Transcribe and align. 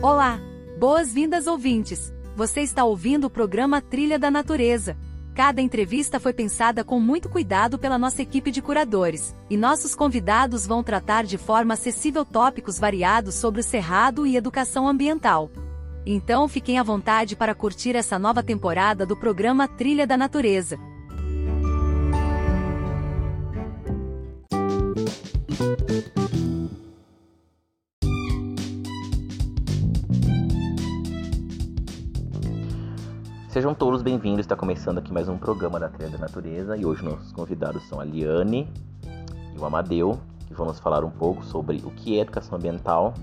Olá! 0.00 0.38
Boas-vindas, 0.78 1.48
ouvintes! 1.48 2.12
Você 2.36 2.60
está 2.60 2.84
ouvindo 2.84 3.24
o 3.24 3.30
programa 3.30 3.80
Trilha 3.80 4.16
da 4.16 4.30
Natureza. 4.30 4.96
Cada 5.34 5.60
entrevista 5.60 6.20
foi 6.20 6.32
pensada 6.32 6.84
com 6.84 7.00
muito 7.00 7.28
cuidado 7.28 7.76
pela 7.80 7.98
nossa 7.98 8.22
equipe 8.22 8.52
de 8.52 8.62
curadores, 8.62 9.34
e 9.50 9.56
nossos 9.56 9.96
convidados 9.96 10.64
vão 10.64 10.84
tratar 10.84 11.24
de 11.24 11.36
forma 11.36 11.74
acessível 11.74 12.24
tópicos 12.24 12.78
variados 12.78 13.34
sobre 13.34 13.60
o 13.60 13.64
cerrado 13.64 14.24
e 14.24 14.36
educação 14.36 14.86
ambiental. 14.86 15.50
Então 16.06 16.46
fiquem 16.46 16.78
à 16.78 16.82
vontade 16.84 17.34
para 17.34 17.52
curtir 17.52 17.96
essa 17.96 18.20
nova 18.20 18.40
temporada 18.40 19.04
do 19.04 19.16
programa 19.16 19.66
Trilha 19.66 20.06
da 20.06 20.16
Natureza. 20.16 20.78
Sejam 33.48 33.72
todos 33.72 34.02
bem-vindos, 34.02 34.40
está 34.40 34.54
começando 34.54 34.98
aqui 34.98 35.10
mais 35.10 35.26
um 35.26 35.38
programa 35.38 35.80
da 35.80 35.88
Trilha 35.88 36.10
da 36.10 36.18
Natureza 36.18 36.76
e 36.76 36.84
hoje 36.84 37.02
nossos 37.02 37.32
convidados 37.32 37.82
são 37.88 37.98
a 37.98 38.04
Liane 38.04 38.68
e 39.56 39.58
o 39.58 39.64
Amadeu, 39.64 40.20
que 40.46 40.52
vão 40.52 40.66
nos 40.66 40.78
falar 40.78 41.02
um 41.02 41.10
pouco 41.10 41.42
sobre 41.42 41.78
o 41.78 41.90
que 41.90 42.18
é 42.18 42.20
educação 42.20 42.58
ambiental 42.58 43.14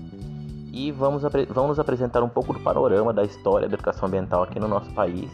e 0.72 0.90
vamos, 0.90 1.22
vamos 1.22 1.68
nos 1.68 1.78
apresentar 1.78 2.24
um 2.24 2.28
pouco 2.28 2.52
do 2.52 2.58
panorama 2.58 3.12
da 3.12 3.22
história 3.22 3.68
da 3.68 3.74
educação 3.74 4.08
ambiental 4.08 4.42
aqui 4.42 4.58
no 4.58 4.66
nosso 4.66 4.92
país 4.94 5.30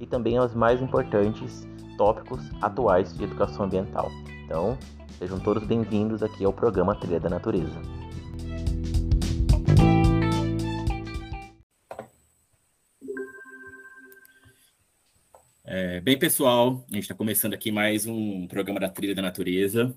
e 0.00 0.06
também 0.06 0.38
os 0.38 0.54
mais 0.54 0.80
importantes 0.80 1.68
tópicos 1.98 2.40
atuais 2.62 3.14
de 3.14 3.24
educação 3.24 3.66
ambiental. 3.66 4.10
Então, 4.46 4.78
sejam 5.18 5.38
todos 5.38 5.64
bem-vindos 5.64 6.22
aqui 6.22 6.46
ao 6.46 6.52
programa 6.52 6.94
Trilha 6.94 7.20
da 7.20 7.28
Natureza. 7.28 7.99
É, 15.72 16.00
bem, 16.00 16.18
pessoal, 16.18 16.84
a 16.90 16.94
gente 16.94 17.04
está 17.04 17.14
começando 17.14 17.54
aqui 17.54 17.70
mais 17.70 18.04
um 18.04 18.48
programa 18.48 18.80
da 18.80 18.88
Trilha 18.88 19.14
da 19.14 19.22
Natureza. 19.22 19.96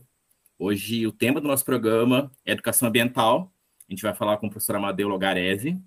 Hoje, 0.60 1.08
o 1.08 1.12
tema 1.12 1.42
do 1.42 1.48
nosso 1.48 1.66
programa 1.66 2.32
é 2.46 2.52
educação 2.52 2.88
ambiental. 2.88 3.52
A 3.90 3.92
gente 3.92 4.04
vai 4.04 4.14
falar 4.14 4.38
com 4.38 4.46
o 4.46 4.52
professor 4.52 4.76
Amadeu 4.76 5.08
Logarese, 5.08 5.82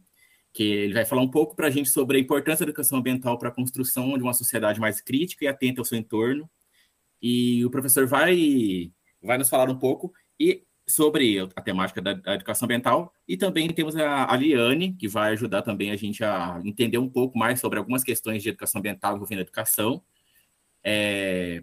que 0.53 0.65
ele 0.65 0.93
vai 0.93 1.05
falar 1.05 1.23
um 1.23 1.31
pouco 1.31 1.55
para 1.55 1.69
a 1.69 1.71
gente 1.71 1.89
sobre 1.89 2.17
a 2.19 2.21
importância 2.21 2.67
da 2.67 2.71
educação 2.71 2.99
ambiental 2.99 3.39
para 3.39 3.49
a 3.49 3.53
construção 3.53 4.19
de 4.19 4.25
uma 4.25 4.35
sociedade 4.35 4.81
mais 4.81 5.01
crítica 5.01 5.45
e 5.45 5.49
atenta 5.49 5.81
ao 5.81 5.85
seu 5.85 5.97
entorno. 5.97 6.51
E 7.23 7.65
o 7.65 7.71
professor 7.71 8.09
vai, 8.09 8.91
vai 9.23 9.39
nos 9.39 9.49
falar 9.49 9.71
um 9.71 9.79
pouco 9.79 10.13
e 10.37 10.65
sobre 10.89 11.39
a 11.41 11.61
temática 11.61 12.01
da, 12.01 12.35
educação 12.35 12.67
ambiental. 12.67 13.13
E 13.27 13.37
também 13.37 13.69
temos 13.69 13.97
a, 13.97 14.37
Liane, 14.37 14.93
que 14.93 15.09
vai 15.09 15.33
ajudar 15.33 15.63
também 15.63 15.91
a 15.91 15.97
gente 15.97 16.23
a 16.23 16.61
entender 16.65 16.99
um 16.99 17.09
pouco 17.09 17.37
mais 17.39 17.61
sobre 17.61 17.79
algumas 17.79 18.05
questões 18.05 18.43
de 18.43 18.51
educação 18.51 18.79
ambiental 18.79 19.17
envolvendo 19.17 19.39
a 19.39 19.43
educação. 19.43 20.03
É, 20.85 21.63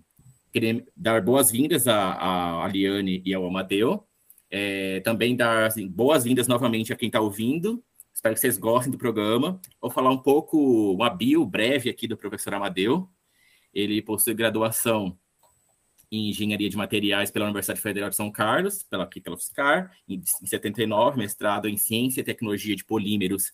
queria 0.52 0.86
dar 0.96 1.22
boas-vindas 1.22 1.88
a 1.88 2.68
Liane 2.72 3.22
e 3.26 3.34
ao 3.34 3.46
Amadeu. 3.46 4.06
É, 4.52 5.00
também 5.00 5.36
dar 5.36 5.66
assim, 5.66 5.88
boas-vindas 5.88 6.48
novamente 6.48 6.94
a 6.94 6.96
quem 6.96 7.08
está 7.08 7.20
ouvindo. 7.20 7.84
Espero 8.14 8.36
que 8.36 8.42
vocês 8.42 8.58
gostem 8.58 8.92
do 8.92 8.98
programa. 8.98 9.60
Vou 9.82 9.90
falar 9.90 10.12
um 10.12 10.20
pouco, 10.20 10.94
uma 10.94 11.10
bio 11.10 11.44
breve 11.46 11.90
aqui 11.90 12.08
do 12.08 12.16
professor 12.16 12.54
Amadeu. 12.54 13.10
Ele 13.74 14.02
possui 14.02 14.36
graduação 14.36 15.18
em 16.16 16.30
Engenharia 16.30 16.70
de 16.70 16.78
Materiais 16.78 17.32
pela 17.32 17.46
Universidade 17.46 17.82
Federal 17.82 18.08
de 18.08 18.16
São 18.16 18.32
Carlos, 18.32 18.84
pela, 18.84 19.04
aqui 19.04 19.20
pela 19.20 19.36
UFSCar, 19.36 19.92
em, 20.08 20.22
em 20.42 20.46
79, 20.46 21.18
mestrado 21.18 21.68
em 21.68 21.76
Ciência 21.76 22.22
e 22.22 22.24
Tecnologia 22.24 22.76
de 22.76 22.86
Polímeros 22.86 23.52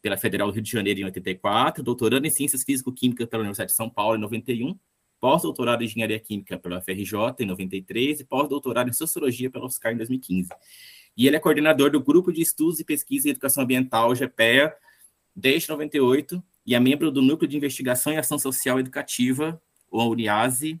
pela 0.00 0.16
Federal 0.16 0.48
do 0.48 0.54
Rio 0.54 0.62
de 0.62 0.70
Janeiro 0.70 1.00
em 1.00 1.04
84, 1.04 1.82
doutorando 1.82 2.26
em 2.26 2.30
Ciências 2.30 2.64
Físico-Químicas 2.64 3.28
pela 3.28 3.42
Universidade 3.42 3.72
de 3.72 3.76
São 3.76 3.90
Paulo 3.90 4.16
em 4.16 4.20
91, 4.20 4.78
pós-doutorado 5.20 5.82
em 5.82 5.84
Engenharia 5.86 6.18
Química 6.18 6.58
pela 6.58 6.80
FRJ 6.80 7.12
em 7.40 7.46
93 7.46 8.20
e 8.20 8.24
pós-doutorado 8.24 8.88
em 8.88 8.92
Sociologia 8.92 9.50
pela 9.50 9.66
UFSCar 9.66 9.92
em 9.92 9.96
2015. 9.98 10.48
E 11.14 11.26
ele 11.26 11.36
é 11.36 11.40
coordenador 11.40 11.90
do 11.90 12.00
Grupo 12.00 12.32
de 12.32 12.40
Estudos 12.40 12.80
e 12.80 12.84
Pesquisa 12.84 13.28
em 13.28 13.32
Educação 13.32 13.64
Ambiental, 13.64 14.14
GPEA, 14.14 14.72
desde 15.36 15.68
98, 15.68 16.42
e 16.64 16.74
é 16.74 16.80
membro 16.80 17.10
do 17.10 17.20
Núcleo 17.20 17.48
de 17.48 17.56
Investigação 17.56 18.14
e 18.14 18.16
Ação 18.16 18.38
Social 18.38 18.80
Educativa, 18.80 19.60
o 19.90 20.02
UNIASE, 20.04 20.80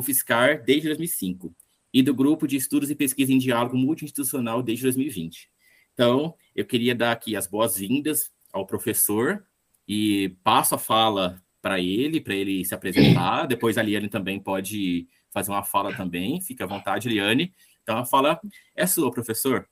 UFSCar, 0.00 0.62
desde 0.64 0.88
2005, 0.88 1.54
e 1.92 2.02
do 2.02 2.14
Grupo 2.14 2.46
de 2.46 2.56
Estudos 2.56 2.90
e 2.90 2.94
Pesquisa 2.94 3.32
em 3.32 3.38
Diálogo 3.38 3.76
Multiinstitucional 3.76 4.62
desde 4.62 4.84
2020. 4.84 5.48
Então, 5.94 6.34
eu 6.54 6.64
queria 6.64 6.94
dar 6.94 7.12
aqui 7.12 7.36
as 7.36 7.46
boas-vindas 7.46 8.30
ao 8.52 8.66
professor 8.66 9.44
e 9.86 10.36
passo 10.42 10.74
a 10.74 10.78
fala 10.78 11.42
para 11.60 11.78
ele, 11.78 12.20
para 12.20 12.34
ele 12.34 12.64
se 12.64 12.74
apresentar. 12.74 13.46
Depois 13.48 13.76
a 13.76 13.82
Liane 13.82 14.08
também 14.08 14.40
pode 14.40 15.08
fazer 15.30 15.50
uma 15.50 15.62
fala 15.62 15.94
também. 15.94 16.40
Fique 16.40 16.62
à 16.62 16.66
vontade, 16.66 17.08
Liane. 17.08 17.52
Então 17.82 17.98
a 17.98 18.04
fala 18.04 18.40
é 18.74 18.86
sua, 18.86 19.10
professor. 19.10 19.68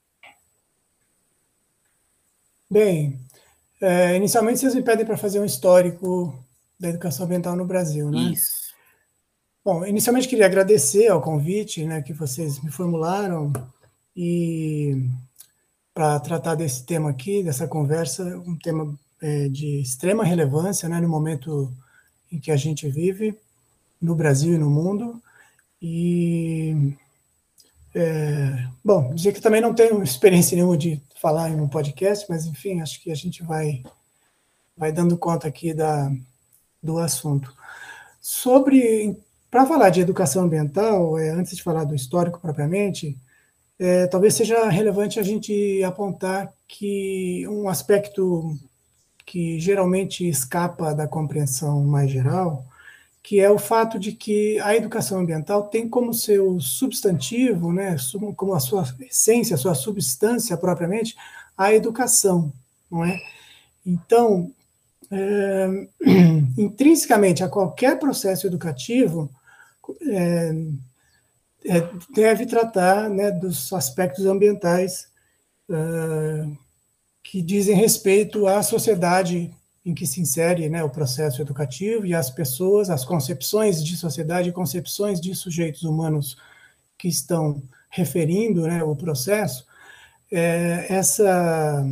Bem, 2.69 3.19
é, 3.81 4.15
inicialmente 4.15 4.59
vocês 4.59 4.75
me 4.75 4.83
pedem 4.83 5.05
para 5.05 5.17
fazer 5.17 5.39
um 5.39 5.45
histórico 5.45 6.45
da 6.79 6.89
educação 6.89 7.25
ambiental 7.25 7.55
no 7.55 7.65
Brasil, 7.65 8.11
né? 8.11 8.33
Isso. 8.33 8.58
Bom, 9.71 9.85
inicialmente 9.85 10.27
queria 10.27 10.47
agradecer 10.47 11.09
ao 11.09 11.21
convite 11.21 11.85
né, 11.85 12.01
que 12.01 12.11
vocês 12.11 12.59
me 12.59 12.71
formularam 12.71 13.53
e 14.17 15.07
para 15.93 16.19
tratar 16.19 16.55
desse 16.55 16.83
tema 16.83 17.11
aqui, 17.11 17.43
dessa 17.43 17.67
conversa, 17.67 18.23
um 18.47 18.57
tema 18.57 18.97
é, 19.21 19.47
de 19.47 19.79
extrema 19.79 20.23
relevância 20.23 20.89
né, 20.89 20.99
no 20.99 21.07
momento 21.07 21.71
em 22.31 22.39
que 22.39 22.49
a 22.49 22.55
gente 22.55 22.89
vive, 22.89 23.37
no 24.01 24.15
Brasil 24.15 24.55
e 24.55 24.57
no 24.57 24.71
mundo. 24.71 25.21
E, 25.79 26.95
é, 27.93 28.67
bom, 28.83 29.13
dizer 29.13 29.33
que 29.33 29.39
também 29.39 29.61
não 29.61 29.75
tenho 29.75 30.01
experiência 30.01 30.55
nenhuma 30.55 30.79
de 30.79 30.99
falar 31.21 31.51
em 31.51 31.61
um 31.61 31.69
podcast, 31.69 32.25
mas, 32.27 32.47
enfim, 32.47 32.81
acho 32.81 32.99
que 33.03 33.11
a 33.11 33.15
gente 33.15 33.43
vai, 33.43 33.83
vai 34.75 34.91
dando 34.91 35.15
conta 35.15 35.47
aqui 35.47 35.75
da, 35.75 36.11
do 36.81 36.97
assunto. 36.97 37.53
Sobre, 38.19 39.15
para 39.49 39.65
falar 39.65 39.89
de 39.89 40.01
educação 40.01 40.43
ambiental, 40.43 41.17
é, 41.17 41.29
antes 41.29 41.55
de 41.55 41.63
falar 41.63 41.83
do 41.83 41.95
histórico 41.95 42.39
propriamente, 42.39 43.17
é, 43.79 44.07
talvez 44.07 44.33
seja 44.33 44.69
relevante 44.69 45.19
a 45.19 45.23
gente 45.23 45.83
apontar 45.83 46.53
que 46.67 47.47
um 47.47 47.67
aspecto 47.69 48.57
que 49.25 49.59
geralmente 49.59 50.27
escapa 50.27 50.93
da 50.93 51.07
compreensão 51.07 51.83
mais 51.83 52.11
geral, 52.11 52.65
que 53.23 53.39
é 53.39 53.49
o 53.49 53.59
fato 53.59 53.99
de 53.99 54.11
que 54.11 54.59
a 54.59 54.75
educação 54.75 55.19
ambiental 55.19 55.63
tem 55.63 55.87
como 55.87 56.13
seu 56.13 56.59
substantivo, 56.59 57.71
né, 57.71 57.95
como 58.35 58.53
a 58.53 58.59
sua 58.59 58.83
essência, 59.01 59.55
a 59.55 59.57
sua 59.57 59.75
substância 59.75 60.57
propriamente, 60.57 61.15
a 61.57 61.73
educação, 61.73 62.51
não 62.89 63.05
é? 63.05 63.19
Então, 63.85 64.51
é, 65.11 65.87
intrinsecamente 66.57 67.43
a 67.43 67.49
qualquer 67.49 67.99
processo 67.99 68.47
educativo 68.47 69.29
é, 70.01 70.53
é, 71.65 71.89
deve 72.13 72.45
tratar 72.45 73.09
né, 73.09 73.31
dos 73.31 73.71
aspectos 73.73 74.25
ambientais 74.25 75.07
uh, 75.69 76.57
que 77.23 77.41
dizem 77.41 77.75
respeito 77.75 78.47
à 78.47 78.63
sociedade 78.63 79.53
em 79.85 79.93
que 79.93 80.05
se 80.05 80.21
insere 80.21 80.69
né, 80.69 80.83
o 80.83 80.89
processo 80.89 81.41
educativo 81.41 82.05
e 82.05 82.13
as 82.13 82.29
pessoas, 82.29 82.89
as 82.89 83.03
concepções 83.03 83.83
de 83.83 83.97
sociedade, 83.97 84.51
concepções 84.51 85.19
de 85.19 85.33
sujeitos 85.35 85.83
humanos 85.83 86.37
que 86.97 87.07
estão 87.07 87.61
referindo 87.89 88.67
né, 88.67 88.83
o 88.83 88.95
processo, 88.95 89.65
é, 90.31 90.85
essa, 90.89 91.85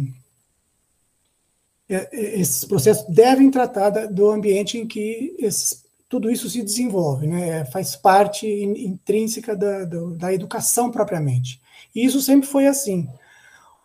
é, 1.89 2.39
esses 2.39 2.63
processos 2.65 3.05
devem 3.07 3.49
tratar 3.49 3.89
do 4.07 4.29
ambiente 4.29 4.77
em 4.77 4.87
que 4.87 5.35
esses, 5.39 5.86
tudo 6.09 6.31
isso 6.31 6.49
se 6.49 6.63
desenvolve, 6.63 7.27
né, 7.27 7.65
faz 7.65 7.95
parte 7.95 8.47
intrínseca 8.47 9.55
da, 9.55 9.85
da 9.85 10.33
educação 10.33 10.89
propriamente. 10.89 11.61
E 11.93 12.05
isso 12.05 12.21
sempre 12.21 12.47
foi 12.47 12.67
assim. 12.67 13.09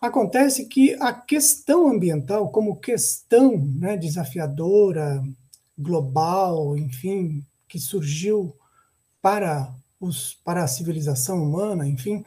Acontece 0.00 0.66
que 0.66 0.94
a 1.00 1.12
questão 1.12 1.88
ambiental, 1.88 2.50
como 2.50 2.76
questão 2.76 3.56
né, 3.78 3.96
desafiadora, 3.96 5.22
global, 5.78 6.76
enfim, 6.76 7.44
que 7.68 7.78
surgiu 7.78 8.54
para, 9.20 9.72
os, 10.00 10.34
para 10.44 10.64
a 10.64 10.68
civilização 10.68 11.42
humana, 11.42 11.88
enfim, 11.88 12.24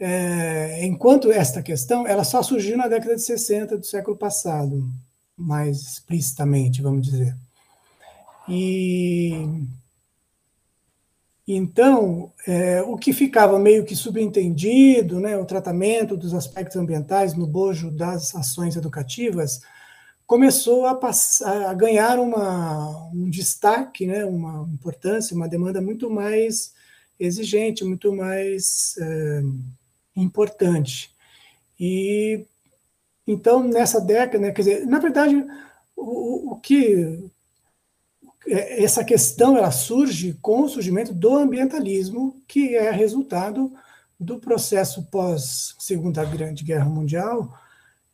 é, 0.00 0.86
enquanto 0.86 1.30
esta 1.30 1.62
questão, 1.62 2.06
ela 2.06 2.24
só 2.24 2.42
surgiu 2.42 2.76
na 2.76 2.88
década 2.88 3.16
de 3.16 3.22
60 3.22 3.78
do 3.78 3.86
século 3.86 4.16
passado, 4.16 4.88
mais 5.36 5.80
explicitamente, 5.82 6.82
vamos 6.82 7.06
dizer. 7.06 7.36
E, 8.48 9.32
Então, 11.50 12.30
é, 12.46 12.82
o 12.82 12.96
que 12.98 13.10
ficava 13.12 13.58
meio 13.58 13.82
que 13.84 13.96
subentendido, 13.96 15.18
né, 15.18 15.36
o 15.38 15.46
tratamento 15.46 16.14
dos 16.14 16.34
aspectos 16.34 16.76
ambientais 16.76 17.32
no 17.34 17.46
bojo 17.46 17.90
das 17.90 18.34
ações 18.34 18.76
educativas, 18.76 19.62
começou 20.26 20.84
a, 20.84 20.94
passar, 20.94 21.70
a 21.70 21.72
ganhar 21.72 22.18
uma, 22.18 23.08
um 23.14 23.30
destaque, 23.30 24.06
né, 24.06 24.26
uma 24.26 24.68
importância, 24.70 25.34
uma 25.34 25.48
demanda 25.48 25.80
muito 25.80 26.10
mais 26.10 26.74
exigente, 27.18 27.82
muito 27.82 28.14
mais 28.14 28.94
é, 29.00 29.42
importante. 30.16 31.10
E 31.80 32.44
então 33.26 33.62
nessa 33.62 34.00
década, 34.00 34.38
né, 34.38 34.52
quer 34.52 34.62
dizer, 34.62 34.86
na 34.86 34.98
verdade, 34.98 35.46
o, 35.96 36.52
o 36.52 36.56
que 36.56 37.30
essa 38.50 39.04
questão 39.04 39.56
ela 39.56 39.70
surge 39.70 40.38
com 40.40 40.62
o 40.62 40.68
surgimento 40.68 41.12
do 41.12 41.36
ambientalismo, 41.36 42.40
que 42.46 42.74
é 42.74 42.90
resultado 42.90 43.72
do 44.18 44.38
processo 44.38 45.04
pós 45.10 45.74
Segunda 45.78 46.24
Grande 46.24 46.64
Guerra 46.64 46.86
Mundial, 46.86 47.52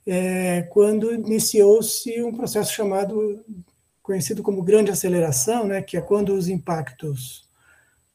é, 0.07 0.63
quando 0.63 1.15
iniciou-se 1.15 2.23
um 2.23 2.33
processo 2.35 2.73
chamado 2.73 3.43
conhecido 4.03 4.43
como 4.43 4.63
grande 4.63 4.91
aceleração, 4.91 5.67
né, 5.67 5.81
que 5.81 5.97
é 5.97 6.01
quando 6.01 6.35
os 6.35 6.49
impactos 6.49 7.49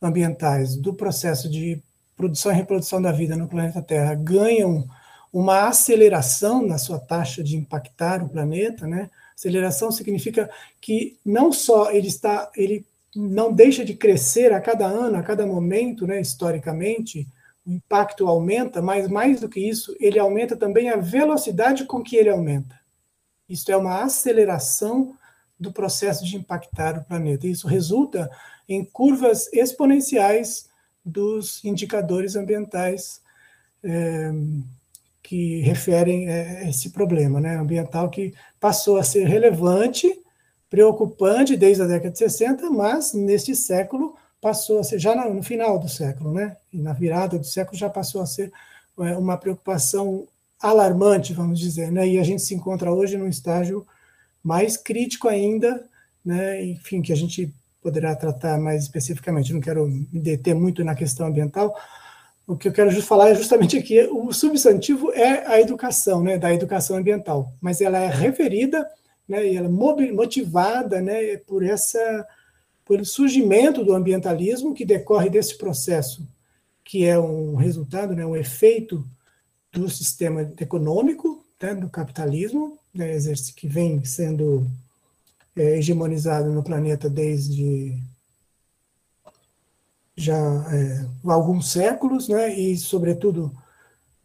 ambientais 0.01 0.75
do 0.75 0.93
processo 0.93 1.49
de 1.49 1.81
produção 2.15 2.51
e 2.51 2.55
reprodução 2.55 3.01
da 3.01 3.11
vida 3.11 3.35
no 3.35 3.47
planeta 3.47 3.81
Terra 3.81 4.13
ganham 4.13 4.87
uma 5.31 5.67
aceleração 5.67 6.65
na 6.65 6.77
sua 6.77 6.99
taxa 6.99 7.43
de 7.43 7.55
impactar 7.55 8.21
o 8.23 8.29
planeta, 8.29 8.85
né? 8.85 9.09
Aceleração 9.39 9.89
significa 9.89 10.49
que 10.81 11.17
não 11.25 11.49
só 11.49 11.91
ele 11.91 12.09
está, 12.09 12.51
ele 12.57 12.85
não 13.15 13.53
deixa 13.53 13.85
de 13.85 13.93
crescer 13.93 14.51
a 14.51 14.59
cada 14.59 14.85
ano, 14.85 15.17
a 15.17 15.23
cada 15.23 15.47
momento, 15.47 16.05
né, 16.05 16.19
historicamente, 16.19 17.25
o 17.65 17.71
impacto 17.71 18.27
aumenta, 18.27 18.81
mas 18.81 19.07
mais 19.07 19.39
do 19.39 19.47
que 19.47 19.61
isso, 19.61 19.95
ele 19.97 20.19
aumenta 20.19 20.57
também 20.57 20.89
a 20.89 20.97
velocidade 20.97 21.85
com 21.85 22.03
que 22.03 22.17
ele 22.17 22.29
aumenta. 22.29 22.77
Isso 23.47 23.71
é 23.71 23.77
uma 23.77 24.03
aceleração 24.03 25.15
do 25.57 25.71
processo 25.71 26.25
de 26.25 26.35
impactar 26.35 26.97
o 26.97 27.05
planeta. 27.05 27.47
Isso 27.47 27.65
resulta 27.65 28.29
em 28.67 28.83
curvas 28.83 29.51
exponenciais 29.53 30.69
dos 31.03 31.63
indicadores 31.63 32.35
ambientais 32.35 33.21
é, 33.81 34.31
que 35.29 35.61
referem 35.61 36.27
a 36.27 36.67
esse 36.67 36.89
problema 36.89 37.39
né, 37.39 37.55
ambiental 37.55 38.09
que 38.09 38.33
passou 38.59 38.97
a 38.97 39.03
ser 39.03 39.27
relevante, 39.27 40.11
preocupante 40.67 41.55
desde 41.55 41.83
a 41.83 41.85
década 41.85 42.09
de 42.09 42.17
60, 42.17 42.67
mas 42.71 43.13
neste 43.13 43.53
século 43.53 44.15
passou 44.41 44.79
a 44.79 44.83
ser, 44.83 44.97
já 44.97 45.13
no 45.29 45.43
final 45.43 45.77
do 45.77 45.87
século, 45.87 46.33
né, 46.33 46.57
na 46.73 46.93
virada 46.93 47.37
do 47.37 47.45
século 47.45 47.77
já 47.77 47.87
passou 47.87 48.23
a 48.23 48.25
ser 48.25 48.51
é, 49.01 49.15
uma 49.15 49.37
preocupação 49.37 50.27
alarmante, 50.59 51.31
vamos 51.31 51.59
dizer, 51.59 51.91
né, 51.91 52.07
e 52.07 52.17
a 52.17 52.23
gente 52.23 52.41
se 52.41 52.55
encontra 52.55 52.91
hoje 52.91 53.15
num 53.15 53.27
estágio 53.27 53.85
mais 54.43 54.77
crítico 54.77 55.27
ainda, 55.27 55.85
né, 56.25 56.65
enfim, 56.65 57.03
que 57.03 57.13
a 57.13 57.15
gente 57.15 57.53
poderá 57.83 58.15
tratar 58.15 58.57
mais 58.57 58.81
especificamente. 58.81 59.53
Não 59.53 59.61
quero 59.61 59.87
me 59.87 60.19
deter 60.19 60.55
muito 60.55 60.83
na 60.83 60.95
questão 60.95 61.27
ambiental. 61.27 61.75
O 62.49 62.57
que 62.57 62.67
eu 62.67 62.71
quero 62.71 62.89
falar 63.03 63.29
é 63.29 63.35
justamente 63.35 63.77
aqui, 63.77 64.01
o 64.11 64.33
substantivo 64.33 65.11
é 65.11 65.45
a 65.45 65.61
educação, 65.61 66.23
né, 66.23 66.35
da 66.35 66.51
educação 66.51 66.97
ambiental, 66.97 67.53
mas 67.61 67.79
ela 67.79 67.99
é 67.99 68.07
referida, 68.07 68.89
né, 69.27 69.47
e 69.47 69.55
ela 69.55 69.67
é 69.67 70.11
motivada, 70.11 70.99
né, 70.99 71.37
por 71.37 71.63
essa 71.63 72.27
pelo 72.87 73.05
surgimento 73.05 73.83
do 73.85 73.93
ambientalismo 73.93 74.73
que 74.73 74.83
decorre 74.83 75.29
desse 75.29 75.59
processo, 75.59 76.27
que 76.83 77.05
é 77.05 77.19
um 77.19 77.53
resultado, 77.53 78.15
né, 78.15 78.25
um 78.25 78.35
efeito 78.35 79.07
do 79.71 79.87
sistema 79.87 80.51
econômico, 80.59 81.45
né, 81.61 81.75
do 81.75 81.87
capitalismo, 81.87 82.79
né, 82.91 83.15
que 83.55 83.67
vem 83.67 84.03
sendo 84.03 84.65
é, 85.55 85.77
hegemonizado 85.77 86.49
no 86.49 86.63
planeta 86.63 87.07
desde 87.07 87.95
já 90.19 90.37
é, 90.71 91.05
alguns 91.25 91.71
séculos, 91.71 92.27
né, 92.27 92.53
e 92.53 92.77
sobretudo 92.77 93.51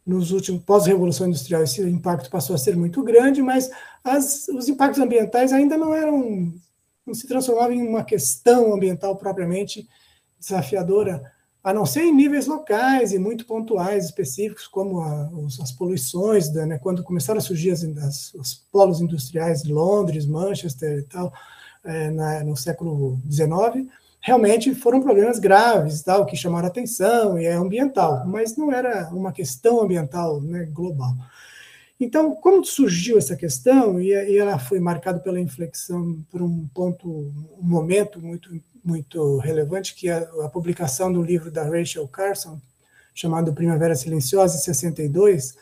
nos 0.05 0.33
últimos 0.33 0.63
pós-revolução 0.65 1.29
industrial 1.29 1.63
esse 1.63 1.81
impacto 1.83 2.29
passou 2.29 2.55
a 2.55 2.59
ser 2.59 2.77
muito 2.77 3.03
grande, 3.03 3.41
mas 3.41 3.71
as, 4.03 4.49
os 4.49 4.69
impactos 4.69 5.01
ambientais 5.01 5.53
ainda 5.53 5.79
não 5.79 5.95
eram 5.95 6.53
não 7.07 7.15
se 7.15 7.27
transformavam 7.27 7.73
em 7.73 7.87
uma 7.87 8.03
questão 8.03 8.75
ambiental 8.75 9.17
propriamente 9.17 9.87
desafiadora 10.39 11.23
a 11.63 11.73
não 11.73 11.87
ser 11.87 12.03
em 12.03 12.15
níveis 12.15 12.47
locais 12.47 13.13
e 13.13 13.19
muito 13.19 13.47
pontuais, 13.47 14.05
específicos, 14.05 14.67
como 14.67 15.01
a, 15.01 15.31
os, 15.31 15.59
as 15.61 15.73
poluições, 15.73 16.53
né, 16.53 16.79
quando 16.79 17.03
começaram 17.03 17.39
a 17.39 17.43
surgir 17.43 17.71
as, 17.71 17.83
as, 17.83 18.35
os 18.35 18.55
polos 18.71 19.01
industriais 19.01 19.65
Londres, 19.65 20.27
Manchester 20.27 20.99
e 20.99 21.03
tal, 21.05 21.33
é, 21.83 22.11
na, 22.11 22.45
no 22.45 22.55
século 22.55 23.19
XIX, 23.31 23.91
realmente 24.25 24.75
foram 24.75 25.03
problemas 25.03 25.39
graves, 25.39 26.01
tal, 26.01 26.25
que 26.25 26.35
chamaram 26.35 26.67
atenção 26.67 27.39
e 27.39 27.45
é 27.45 27.53
ambiental, 27.53 28.27
mas 28.27 28.57
não 28.57 28.73
era 28.73 29.11
uma 29.11 29.31
questão 29.31 29.83
ambiental 29.83 30.41
né, 30.41 30.65
global. 30.65 31.15
Então, 32.01 32.35
como 32.35 32.65
surgiu 32.65 33.19
essa 33.19 33.37
questão, 33.37 34.01
e, 34.01 34.07
e 34.07 34.39
ela 34.39 34.59
foi 34.59 34.81
marcada 34.81 35.21
pela 35.21 35.39
inflexão, 35.39 36.25
por 36.31 36.41
um 36.41 36.67
ponto, 36.69 37.07
um 37.07 37.69
momento 37.69 38.19
muito 38.19 38.51
muito 38.83 39.39
relevante, 39.39 39.95
que 39.95 40.11
é 40.11 40.29
a, 40.43 40.49
publicação 40.49 41.11
do 41.11 41.23
livro 41.23 41.51
da 41.51 41.65
Rachel 41.65 42.07
Carson, 42.07 42.61
chamado 43.15 43.55
Primavera 43.55 43.97
Silenciosa, 43.97 44.57
em 44.57 44.61
62, 44.61 45.57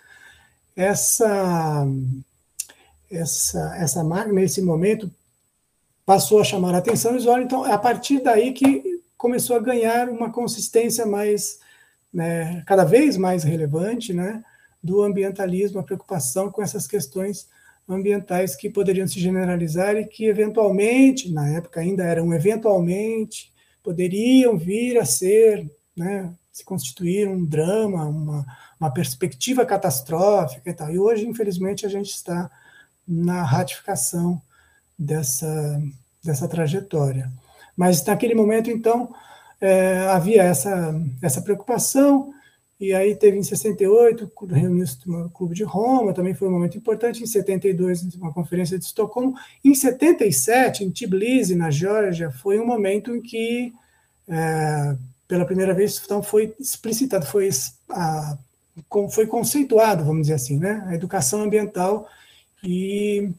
essa, 0.74 1.86
essa, 3.08 3.76
essa 3.76 4.02
máquina, 4.02 4.40
nesse 4.40 4.60
momento, 4.60 5.08
passou 6.04 6.40
a 6.40 6.44
chamar 6.44 6.74
a 6.74 6.78
atenção 6.78 7.16
olha, 7.26 7.42
então, 7.42 7.66
é 7.66 7.72
a 7.72 7.78
partir 7.78 8.20
daí 8.20 8.52
que 8.52 9.02
começou 9.16 9.56
a 9.56 9.60
ganhar 9.60 10.08
uma 10.08 10.32
consistência 10.32 11.06
mais, 11.06 11.60
né, 12.12 12.62
cada 12.66 12.84
vez 12.84 13.16
mais 13.16 13.44
relevante, 13.44 14.12
né, 14.12 14.42
do 14.82 15.02
ambientalismo, 15.02 15.78
a 15.78 15.84
preocupação 15.84 16.50
com 16.50 16.60
essas 16.60 16.86
questões 16.86 17.48
ambientais 17.88 18.56
que 18.56 18.68
poderiam 18.68 19.06
se 19.06 19.20
generalizar 19.20 19.96
e 19.96 20.04
que 20.04 20.24
eventualmente, 20.24 21.30
na 21.30 21.48
época 21.50 21.80
ainda 21.80 22.04
eram 22.04 22.32
eventualmente, 22.34 23.52
poderiam 23.82 24.56
vir 24.56 24.98
a 24.98 25.04
ser, 25.04 25.70
né, 25.96 26.32
se 26.52 26.64
constituir 26.64 27.28
um 27.28 27.44
drama, 27.44 28.04
uma, 28.04 28.46
uma 28.78 28.90
perspectiva 28.92 29.64
catastrófica 29.64 30.68
e 30.68 30.74
tal. 30.74 30.90
E 30.90 30.98
hoje, 30.98 31.26
infelizmente, 31.26 31.86
a 31.86 31.88
gente 31.88 32.10
está 32.10 32.50
na 33.06 33.42
ratificação 33.42 34.40
dessa, 35.02 35.82
dessa 36.22 36.48
trajetória. 36.48 37.32
Mas 37.76 38.04
naquele 38.04 38.34
momento, 38.34 38.70
então, 38.70 39.14
é, 39.60 39.98
havia 40.08 40.42
essa, 40.42 40.94
essa 41.22 41.42
preocupação, 41.42 42.32
e 42.78 42.92
aí 42.92 43.14
teve 43.14 43.38
em 43.38 43.42
68, 43.42 44.30
reuniu-se 44.50 45.08
no 45.08 45.30
Clube 45.30 45.54
de 45.54 45.62
Roma, 45.62 46.12
também 46.12 46.34
foi 46.34 46.48
um 46.48 46.52
momento 46.52 46.76
importante. 46.76 47.22
Em 47.22 47.26
72, 47.26 48.16
uma 48.16 48.32
conferência 48.32 48.76
de 48.76 48.84
Estocolmo. 48.84 49.34
Em 49.64 49.72
77, 49.72 50.82
em 50.82 50.90
Tbilisi, 50.90 51.54
na 51.54 51.70
Geórgia, 51.70 52.32
foi 52.32 52.58
um 52.58 52.66
momento 52.66 53.14
em 53.14 53.22
que, 53.22 53.72
é, 54.26 54.96
pela 55.28 55.44
primeira 55.44 55.72
vez, 55.72 56.02
então 56.04 56.22
foi 56.22 56.54
explicitado, 56.58 57.24
foi, 57.24 57.48
a, 57.90 58.36
foi 59.10 59.28
conceituado, 59.28 60.04
vamos 60.04 60.22
dizer 60.22 60.34
assim, 60.34 60.58
né, 60.58 60.84
a 60.88 60.94
educação 60.94 61.40
ambiental 61.40 62.08
e 62.64 63.30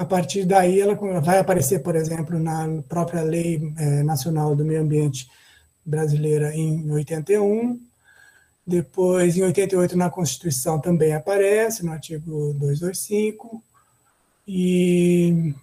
a 0.00 0.04
partir 0.06 0.46
daí 0.46 0.80
ela 0.80 0.94
vai 1.20 1.38
aparecer, 1.38 1.80
por 1.82 1.94
exemplo, 1.94 2.38
na 2.38 2.82
própria 2.88 3.20
Lei 3.20 3.60
é, 3.76 4.02
Nacional 4.02 4.56
do 4.56 4.64
Meio 4.64 4.80
Ambiente 4.80 5.30
brasileira 5.84 6.56
em 6.56 6.90
81, 6.90 7.78
depois, 8.66 9.36
em 9.36 9.42
88, 9.42 9.98
na 9.98 10.08
Constituição 10.08 10.80
também 10.80 11.12
aparece, 11.12 11.84
no 11.84 11.92
artigo 11.92 12.54
225. 12.54 13.62
E 14.48 15.54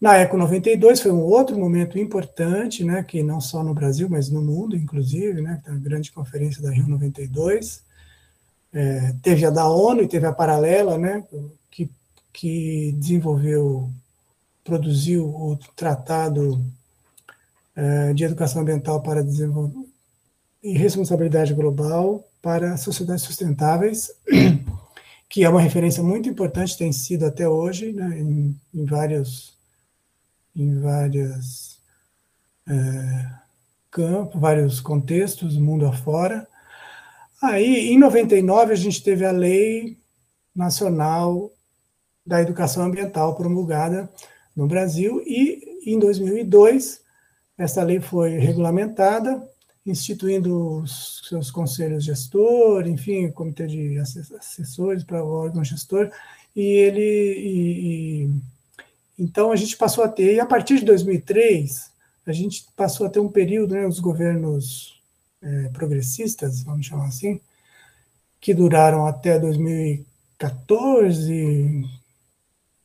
na 0.00 0.18
ECO 0.18 0.36
92 0.36 1.00
foi 1.00 1.10
um 1.10 1.22
outro 1.22 1.58
momento 1.58 1.98
importante, 1.98 2.84
né, 2.84 3.02
que 3.02 3.24
não 3.24 3.40
só 3.40 3.64
no 3.64 3.74
Brasil, 3.74 4.08
mas 4.08 4.30
no 4.30 4.40
mundo, 4.40 4.76
inclusive, 4.76 5.42
né, 5.42 5.60
a 5.66 5.74
grande 5.74 6.12
conferência 6.12 6.62
da 6.62 6.70
Rio 6.70 6.86
92. 6.86 7.82
É, 8.72 9.14
teve 9.20 9.44
a 9.44 9.50
da 9.50 9.68
ONU 9.68 10.02
e 10.02 10.06
teve 10.06 10.26
a 10.26 10.32
paralela, 10.32 10.96
né, 10.96 11.24
que, 11.68 11.90
que 12.32 12.92
desenvolveu, 12.98 13.90
produziu 14.64 15.26
o 15.26 15.58
Tratado 15.74 16.64
é, 17.74 18.12
de 18.12 18.24
Educação 18.24 18.62
Ambiental 18.62 19.02
para 19.02 19.22
e 20.62 20.76
Responsabilidade 20.76 21.54
Global, 21.54 22.24
para 22.42 22.76
sociedades 22.76 23.24
sustentáveis, 23.24 24.10
que 25.28 25.44
é 25.44 25.48
uma 25.48 25.60
referência 25.60 26.02
muito 26.02 26.28
importante, 26.28 26.76
tem 26.76 26.92
sido 26.92 27.26
até 27.26 27.48
hoje, 27.48 27.92
né, 27.92 28.18
em, 28.18 28.58
em 28.74 28.84
vários, 28.84 29.56
em 30.54 30.78
várias, 30.78 31.78
é, 32.68 33.30
campos, 33.90 34.40
vários 34.40 34.80
contextos, 34.80 35.56
mundo 35.56 35.86
afora. 35.86 36.46
Aí, 37.42 37.88
em 37.90 37.98
99, 37.98 38.72
a 38.72 38.76
gente 38.76 39.02
teve 39.02 39.24
a 39.24 39.32
Lei 39.32 39.98
Nacional 40.54 41.50
da 42.30 42.40
Educação 42.40 42.84
Ambiental 42.84 43.34
promulgada 43.34 44.08
no 44.54 44.68
Brasil 44.68 45.20
e, 45.26 45.80
em 45.84 45.98
2002, 45.98 47.00
essa 47.58 47.82
lei 47.82 47.98
foi 47.98 48.38
regulamentada, 48.38 49.42
instituindo 49.84 50.78
os 50.78 51.22
seus 51.28 51.50
conselhos 51.50 52.04
gestor, 52.04 52.86
enfim, 52.86 53.32
comitê 53.32 53.66
de 53.66 53.98
assessores 53.98 55.02
para 55.02 55.24
o 55.24 55.28
órgão 55.28 55.64
gestor, 55.64 56.08
e 56.54 56.62
ele 56.62 57.00
e, 57.00 58.28
e, 58.28 58.30
então 59.18 59.50
a 59.50 59.56
gente 59.56 59.76
passou 59.76 60.04
a 60.04 60.08
ter 60.08 60.36
e 60.36 60.40
a 60.40 60.46
partir 60.46 60.78
de 60.78 60.84
2003 60.84 61.90
a 62.24 62.32
gente 62.32 62.64
passou 62.76 63.08
a 63.08 63.10
ter 63.10 63.18
um 63.18 63.28
período, 63.28 63.74
né, 63.74 63.84
os 63.84 63.98
governos 63.98 65.02
é, 65.42 65.68
progressistas, 65.70 66.62
vamos 66.62 66.86
chamar 66.86 67.06
assim, 67.06 67.40
que 68.40 68.54
duraram 68.54 69.04
até 69.04 69.36
2014, 69.36 71.99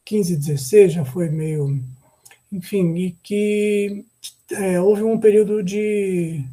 15, 0.06 0.38
16, 0.38 0.94
já 0.94 1.04
foi 1.04 1.30
meio, 1.30 1.84
enfim, 2.52 2.96
e 2.96 3.12
que 3.24 4.06
é, 4.52 4.80
houve 4.80 5.04
um 5.04 5.20
período 5.20 5.64
de, 5.64 6.46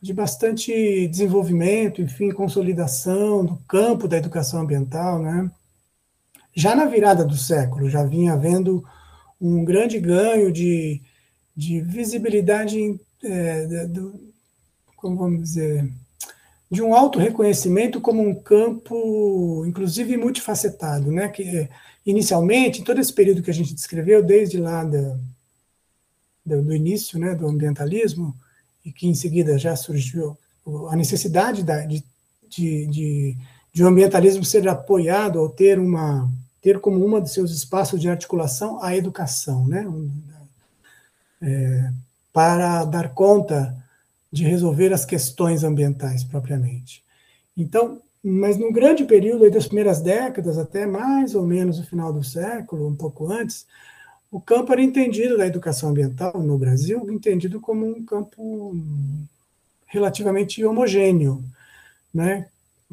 de 0.00 0.14
bastante 0.14 1.06
desenvolvimento, 1.08 2.00
enfim, 2.00 2.32
consolidação 2.32 3.44
do 3.44 3.56
campo 3.68 4.08
da 4.08 4.16
educação 4.16 4.62
ambiental, 4.62 5.20
né? 5.20 5.50
Já 6.54 6.74
na 6.74 6.86
virada 6.86 7.24
do 7.24 7.36
século, 7.36 7.90
já 7.90 8.02
vinha 8.04 8.32
havendo 8.32 8.84
um 9.40 9.64
grande 9.64 10.00
ganho 10.00 10.50
de, 10.50 11.02
de 11.54 11.80
visibilidade, 11.82 12.98
é, 13.22 13.86
do, 13.86 14.32
como 14.96 15.16
vamos 15.16 15.42
dizer, 15.42 15.92
de 16.70 16.80
um 16.82 16.94
auto 16.94 17.18
reconhecimento 17.18 18.00
como 18.00 18.22
um 18.22 18.34
campo, 18.34 19.64
inclusive 19.66 20.16
multifacetado, 20.16 21.12
né? 21.12 21.28
Que 21.28 21.68
inicialmente, 22.04 22.82
todo 22.82 23.00
esse 23.00 23.12
período 23.12 23.42
que 23.42 23.50
a 23.50 23.54
gente 23.54 23.74
descreveu, 23.74 24.22
desde 24.22 24.58
lá 24.58 24.84
da, 24.84 25.18
do, 26.44 26.62
do 26.62 26.74
início, 26.74 27.18
né, 27.18 27.34
do 27.34 27.46
ambientalismo, 27.46 28.34
e 28.84 28.92
que 28.92 29.08
em 29.08 29.14
seguida 29.14 29.56
já 29.58 29.74
surgiu 29.74 30.36
a 30.90 30.96
necessidade 30.96 31.62
da, 31.62 31.84
de, 31.84 32.04
de, 32.48 32.86
de, 32.86 33.36
de 33.72 33.84
um 33.84 33.88
ambientalismo 33.88 34.44
ser 34.44 34.68
apoiado 34.68 35.36
ou 35.36 35.48
ter 35.48 35.78
uma 35.78 36.30
ter 36.60 36.80
como 36.80 37.04
uma 37.04 37.20
dos 37.20 37.32
seus 37.32 37.50
espaços 37.50 38.00
de 38.00 38.08
articulação 38.08 38.82
a 38.82 38.96
educação, 38.96 39.68
né? 39.68 39.86
É, 41.42 41.92
para 42.32 42.86
dar 42.86 43.12
conta 43.12 43.76
de 44.32 44.44
resolver 44.44 44.90
as 44.90 45.04
questões 45.04 45.62
ambientais 45.62 46.24
propriamente. 46.24 47.04
Então, 47.54 48.00
mas 48.24 48.56
num 48.56 48.72
grande 48.72 49.04
período 49.04 49.50
das 49.50 49.66
primeiras 49.66 50.00
décadas, 50.00 50.56
até 50.56 50.86
mais 50.86 51.34
ou 51.34 51.46
menos 51.46 51.78
o 51.78 51.84
final 51.84 52.10
do 52.10 52.24
século, 52.24 52.88
um 52.88 52.96
pouco 52.96 53.30
antes, 53.30 53.66
o 54.30 54.40
campo 54.40 54.72
era 54.72 54.82
entendido 54.82 55.36
da 55.36 55.46
educação 55.46 55.90
ambiental 55.90 56.42
no 56.42 56.56
Brasil, 56.56 57.10
entendido 57.10 57.60
como 57.60 57.86
um 57.86 58.02
campo 58.02 58.74
relativamente 59.86 60.64
homogêneo, 60.64 61.44
né? 62.12 62.48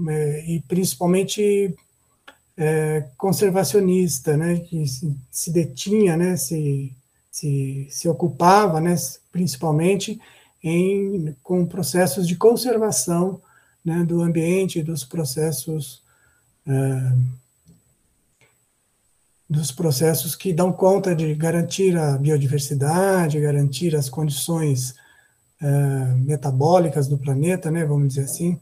É, 0.08 0.46
e 0.52 0.62
principalmente 0.62 1.76
é, 2.58 3.06
conservacionista, 3.18 4.36
né, 4.36 4.60
que 4.60 4.84
se, 5.30 5.52
detinha, 5.52 6.18
né, 6.18 6.36
se, 6.38 6.94
se, 7.30 7.88
se 7.90 8.10
ocupava, 8.10 8.80
né, 8.80 8.96
principalmente 9.32 10.20
em, 10.64 11.36
com 11.44 11.66
processos 11.66 12.28
de 12.28 12.36
conservação 12.36 13.42
né, 13.84 14.04
do 14.04 14.22
ambiente, 14.22 14.84
dos 14.84 15.04
processos 15.04 16.02
é, 16.68 17.14
dos 19.52 19.70
processos 19.70 20.34
que 20.34 20.54
dão 20.54 20.72
conta 20.72 21.14
de 21.14 21.36
garantir 21.36 21.98
a 21.98 22.18
biodiversidade, 22.18 23.38
garantir 23.42 23.94
as 23.98 24.10
condições 24.10 24.96
é, 25.62 25.66
metabólicas 26.16 27.06
do 27.06 27.18
planeta, 27.18 27.70
né, 27.70 27.84
vamos 27.84 28.08
dizer 28.08 28.24
assim, 28.24 28.58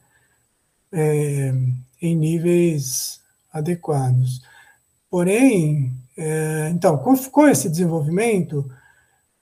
é, 0.91 1.53
em 2.01 2.15
níveis 2.15 3.21
adequados. 3.53 4.41
Porém, 5.11 5.93
é, 6.17 6.69
então, 6.71 6.97
com, 6.97 7.15
com, 7.15 7.47
esse 7.47 7.69
desenvolvimento, 7.69 8.67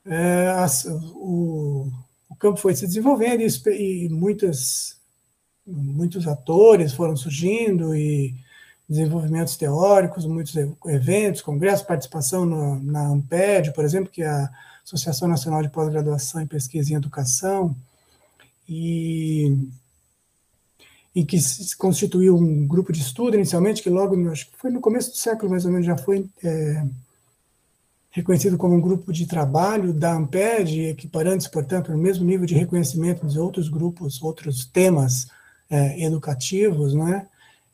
é, 0.05 0.50
as, 0.50 0.84
o, 0.86 1.89
o, 2.29 2.36
campo 2.36 2.60
foi 2.60 2.75
se 2.75 2.86
desenvolvendo 2.86 3.41
e, 3.41 4.05
e 4.05 4.10
muitas, 4.10 4.96
muitos 5.67 6.27
atores 6.27 6.93
foram 6.93 7.15
surgindo 7.15 7.93
e 7.93 8.33
desenvolvimentos 8.88 9.57
teóricos, 9.57 10.25
muitos 10.25 10.55
eventos, 10.86 11.41
congressos, 11.41 11.86
participação 11.86 12.45
no, 12.45 12.79
na 12.81 13.07
AMPED, 13.07 13.74
por 13.74 13.83
exemplo, 13.83 14.09
que 14.09 14.24
é 14.24 14.29
a 14.29 14.50
Associação 14.83 15.27
Nacional 15.27 15.62
de 15.62 15.69
Pós-Graduação 15.69 16.41
em 16.41 16.47
Pesquisa 16.47 16.93
em 16.93 16.95
Educação, 16.95 17.75
e 18.67 19.69
e 21.17 21.25
que 21.25 21.39
se 21.39 21.75
constituiu 21.75 22.36
um 22.36 22.67
grupo 22.67 22.93
de 22.93 23.01
estudo 23.01 23.36
inicialmente, 23.36 23.81
que 23.81 23.89
logo, 23.89 24.15
acho 24.29 24.51
que 24.51 24.55
foi 24.55 24.69
no 24.69 24.79
começo 24.79 25.09
do 25.09 25.17
século 25.17 25.50
mais 25.50 25.65
ou 25.65 25.71
menos, 25.71 25.88
já 25.88 25.97
foi 25.97 26.29
é, 26.43 26.86
reconhecido 28.12 28.55
como 28.55 28.75
um 28.75 28.79
grupo 28.79 29.12
de 29.12 29.25
trabalho 29.25 29.91
da 29.91 30.13
AMPED, 30.13 30.89
equiparando-se, 30.89 31.50
portanto, 31.50 31.91
no 31.91 31.97
mesmo 31.97 32.24
nível 32.24 32.45
de 32.45 32.53
reconhecimento 32.53 33.25
de 33.25 33.39
outros 33.39 33.67
grupos, 33.67 34.21
outros 34.21 34.67
temas 34.67 35.25
é, 35.69 36.03
educativos, 36.03 36.93
né? 36.93 37.27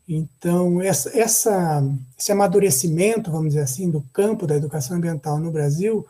Então, 0.08 0.82
essa, 0.82 1.18
essa, 1.18 1.84
esse 2.18 2.32
amadurecimento, 2.32 3.32
vamos 3.32 3.50
dizer 3.50 3.62
assim, 3.62 3.90
do 3.90 4.02
campo 4.12 4.46
da 4.46 4.56
educação 4.56 4.98
ambiental 4.98 5.40
no 5.40 5.52
Brasil, 5.52 6.06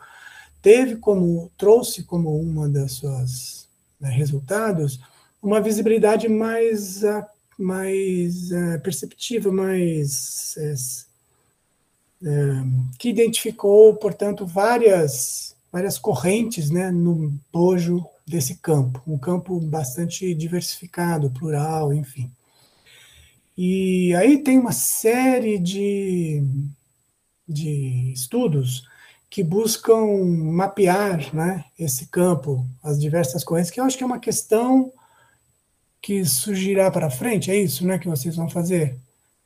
teve 0.60 0.96
como, 0.96 1.50
trouxe 1.56 2.02
como 2.02 2.36
uma 2.36 2.68
das 2.68 2.92
suas 2.92 3.68
né, 4.00 4.10
resultados 4.10 4.98
uma 5.44 5.60
visibilidade 5.60 6.26
mais, 6.26 7.02
mais 7.58 8.48
perceptível, 8.82 9.52
mais 9.52 10.56
uh, 12.22 12.88
que 12.98 13.10
identificou, 13.10 13.94
portanto, 13.94 14.46
várias, 14.46 15.54
várias 15.70 15.98
correntes 15.98 16.70
né, 16.70 16.90
no 16.90 17.30
bojo 17.52 18.06
desse 18.26 18.56
campo, 18.56 19.02
um 19.06 19.18
campo 19.18 19.60
bastante 19.60 20.34
diversificado, 20.34 21.30
plural, 21.30 21.92
enfim. 21.92 22.30
E 23.56 24.14
aí 24.14 24.42
tem 24.42 24.58
uma 24.58 24.72
série 24.72 25.58
de, 25.58 26.42
de 27.46 28.12
estudos 28.12 28.88
que 29.30 29.42
buscam 29.42 30.24
mapear 30.24 31.34
né, 31.34 31.64
esse 31.78 32.06
campo, 32.06 32.66
as 32.82 33.00
diversas 33.00 33.44
correntes, 33.44 33.70
que 33.70 33.80
eu 33.80 33.84
acho 33.84 33.96
que 33.98 34.02
é 34.02 34.06
uma 34.06 34.18
questão 34.18 34.92
que 36.00 36.24
surgirá 36.24 36.90
para 36.90 37.10
frente, 37.10 37.50
é 37.50 37.56
isso, 37.56 37.86
né, 37.86 37.98
que 37.98 38.08
vocês 38.08 38.36
vão 38.36 38.48
fazer? 38.48 38.98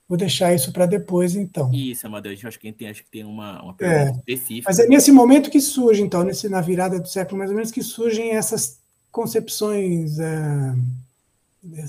Vou 0.08 0.16
deixar 0.16 0.54
isso 0.54 0.72
para 0.72 0.86
depois, 0.86 1.36
então. 1.36 1.70
Isso, 1.70 2.06
Amadeu, 2.06 2.32
acho 2.32 2.58
que 2.58 2.72
tem, 2.72 2.88
acho 2.88 3.04
que 3.04 3.10
tem 3.10 3.24
uma, 3.24 3.62
uma 3.62 3.74
pergunta 3.74 4.10
é, 4.10 4.32
específica. 4.32 4.70
Mas 4.70 4.78
é 4.78 4.86
nesse 4.88 5.12
momento 5.12 5.50
que 5.50 5.60
surge, 5.60 6.00
então, 6.00 6.24
nesse, 6.24 6.48
na 6.48 6.62
virada 6.62 6.98
do 6.98 7.06
século 7.06 7.36
mais 7.36 7.50
ou 7.50 7.56
menos, 7.56 7.70
que 7.70 7.82
surgem 7.82 8.30
essas 8.30 8.80
concepções 9.12 10.18
é, 10.18 10.74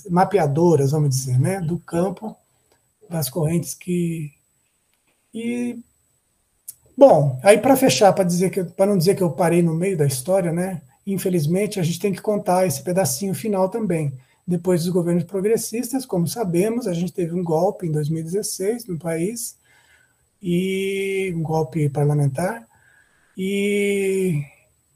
mapeadoras, 0.09 0.91
vamos 0.91 1.11
dizer, 1.11 1.39
né, 1.39 1.61
do 1.61 1.79
campo, 1.79 2.35
das 3.09 3.29
correntes 3.29 3.73
que... 3.73 4.33
E, 5.33 5.79
bom, 6.97 7.39
aí 7.41 7.57
para 7.57 7.77
fechar, 7.77 8.11
para 8.11 8.25
dizer 8.25 8.49
que 8.49 8.65
para 8.65 8.87
não 8.87 8.97
dizer 8.97 9.15
que 9.15 9.23
eu 9.23 9.31
parei 9.31 9.61
no 9.61 9.73
meio 9.73 9.97
da 9.97 10.05
história, 10.05 10.51
né, 10.51 10.81
infelizmente 11.07 11.79
a 11.79 11.83
gente 11.83 11.99
tem 11.99 12.11
que 12.11 12.21
contar 12.21 12.67
esse 12.67 12.83
pedacinho 12.83 13.33
final 13.33 13.69
também 13.69 14.13
depois 14.49 14.83
dos 14.83 14.91
governos 14.91 15.25
progressistas, 15.25 16.07
como 16.07 16.27
sabemos, 16.27 16.87
a 16.87 16.93
gente 16.93 17.13
teve 17.13 17.35
um 17.35 17.43
golpe 17.43 17.85
em 17.85 17.91
2016 17.91 18.87
no 18.87 18.97
país, 18.97 19.55
e 20.41 21.31
um 21.35 21.43
golpe 21.43 21.87
parlamentar, 21.87 22.67
e 23.37 24.43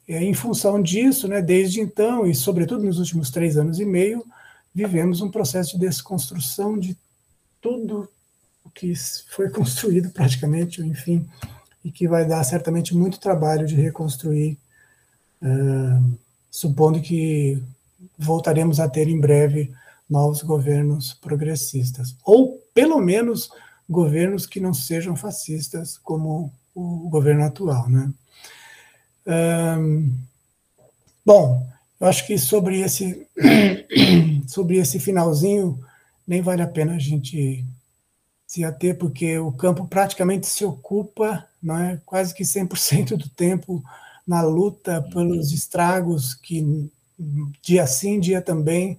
em 0.07 0.33
função 0.33 0.81
disso, 0.81 1.27
né, 1.27 1.39
desde 1.39 1.81
então, 1.81 2.25
e 2.25 2.33
sobretudo 2.33 2.83
nos 2.83 2.97
últimos 2.97 3.29
três 3.29 3.55
anos 3.55 3.79
e 3.79 3.85
meio, 3.85 4.25
vivemos 4.73 5.21
um 5.21 5.29
processo 5.29 5.73
de 5.73 5.85
desconstrução 5.85 6.79
de 6.79 6.97
tudo 7.61 8.09
o 8.65 8.71
que 8.71 8.91
foi 9.29 9.51
construído 9.51 10.09
praticamente, 10.09 10.81
enfim, 10.81 11.29
e 11.85 11.91
que 11.91 12.07
vai 12.07 12.25
dar 12.25 12.43
certamente 12.43 12.95
muito 12.95 13.19
trabalho 13.19 13.67
de 13.67 13.75
reconstruir, 13.75 14.57
uh, 15.43 16.17
supondo 16.49 16.99
que 16.99 17.61
voltaremos 18.17 18.79
a 18.79 18.89
ter 18.89 19.07
em 19.07 19.19
breve 19.19 19.71
novos 20.09 20.41
governos 20.41 21.13
progressistas, 21.13 22.15
ou 22.23 22.61
pelo 22.73 22.99
menos 22.99 23.49
governos 23.89 24.45
que 24.45 24.59
não 24.59 24.73
sejam 24.73 25.15
fascistas, 25.15 25.97
como 25.97 26.51
o 26.73 27.09
governo 27.09 27.43
atual. 27.43 27.89
Né? 27.89 28.13
Bom, 31.25 31.65
Eu 32.03 32.07
acho 32.07 32.27
que 32.27 32.37
sobre 32.37 32.81
esse, 32.81 33.25
sobre 34.45 34.75
esse 34.75 34.99
finalzinho, 34.99 35.79
nem 36.27 36.41
vale 36.41 36.61
a 36.61 36.67
pena 36.67 36.95
a 36.95 36.99
gente 36.99 37.65
se 38.45 38.61
ater, 38.65 38.97
porque 38.97 39.39
o 39.39 39.53
campo 39.53 39.87
praticamente 39.87 40.45
se 40.45 40.65
ocupa, 40.65 41.47
não 41.61 41.77
é, 41.77 42.01
quase 42.05 42.33
que 42.33 42.43
100% 42.43 43.15
do 43.15 43.29
tempo 43.29 43.81
na 44.27 44.41
luta 44.41 45.01
pelos 45.13 45.53
estragos 45.53 46.35
que 46.35 46.91
dia 47.61 47.85
sim, 47.87 48.19
dia 48.19 48.41
também 48.41 48.97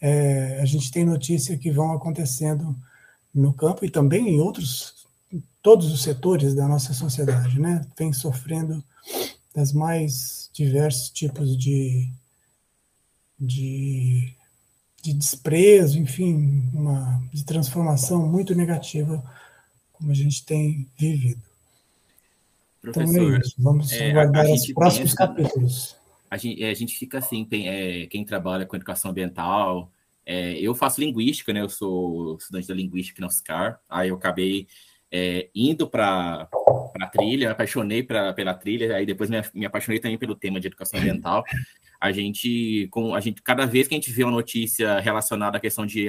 é, 0.00 0.60
a 0.60 0.64
gente 0.64 0.90
tem 0.90 1.04
notícia 1.04 1.56
que 1.56 1.70
vão 1.70 1.92
acontecendo 1.92 2.76
no 3.34 3.52
campo 3.52 3.84
e 3.84 3.90
também 3.90 4.28
em 4.28 4.40
outros, 4.40 5.06
todos 5.62 5.92
os 5.92 6.02
setores 6.02 6.54
da 6.54 6.66
nossa 6.66 6.94
sociedade, 6.94 7.58
né? 7.58 7.86
Vem 7.98 8.12
sofrendo 8.12 8.82
das 9.54 9.72
mais 9.72 10.50
diversos 10.52 11.10
tipos 11.10 11.56
de, 11.56 12.10
de, 13.38 14.34
de 15.02 15.12
desprezo, 15.12 15.98
enfim, 15.98 16.70
uma 16.72 17.22
de 17.32 17.44
transformação 17.44 18.26
muito 18.26 18.54
negativa 18.54 19.22
como 19.92 20.10
a 20.10 20.14
gente 20.14 20.44
tem 20.44 20.86
vivido. 20.98 21.42
Professor, 22.82 23.10
então 23.14 23.34
é 23.34 23.38
isso. 23.38 23.54
Vamos 23.58 23.92
é, 23.92 24.10
aguardar 24.10 24.46
os 24.46 24.72
próximos 24.72 25.14
pensa, 25.14 25.16
capítulos. 25.16 25.96
A 26.30 26.36
gente, 26.36 26.62
é, 26.62 26.70
a 26.70 26.74
gente 26.74 26.96
fica 26.98 27.18
assim, 27.18 27.44
tem, 27.44 27.68
é, 27.68 28.06
quem 28.06 28.24
trabalha 28.24 28.66
com 28.66 28.76
educação 28.76 29.10
ambiental, 29.10 29.90
é, 30.24 30.58
eu 30.58 30.74
faço 30.74 31.00
linguística, 31.00 31.52
né? 31.52 31.60
Eu 31.60 31.68
sou 31.68 32.36
estudante 32.36 32.66
da 32.66 32.74
linguística 32.74 33.20
na 33.20 33.28
UFSCar, 33.28 33.80
aí 33.88 34.08
eu 34.08 34.16
acabei 34.16 34.66
é, 35.10 35.48
indo 35.54 35.88
para 35.88 36.48
a 37.00 37.06
trilha, 37.06 37.52
apaixonei 37.52 38.02
pra, 38.02 38.32
pela 38.32 38.52
trilha, 38.54 38.96
aí 38.96 39.06
depois 39.06 39.30
me, 39.30 39.40
me, 39.54 39.66
apaixonei 39.66 40.00
também 40.00 40.18
pelo 40.18 40.34
tema 40.34 40.58
de 40.58 40.66
educação 40.66 40.98
ambiental. 40.98 41.44
A 42.00 42.12
gente, 42.12 42.88
com, 42.90 43.14
a 43.14 43.20
gente, 43.20 43.40
cada 43.40 43.64
vez 43.64 43.88
que 43.88 43.94
a 43.94 43.96
gente 43.96 44.10
vê 44.10 44.22
uma 44.24 44.32
notícia 44.32 44.98
relacionada 45.00 45.56
à 45.56 45.60
questão 45.60 45.86
de 45.86 46.08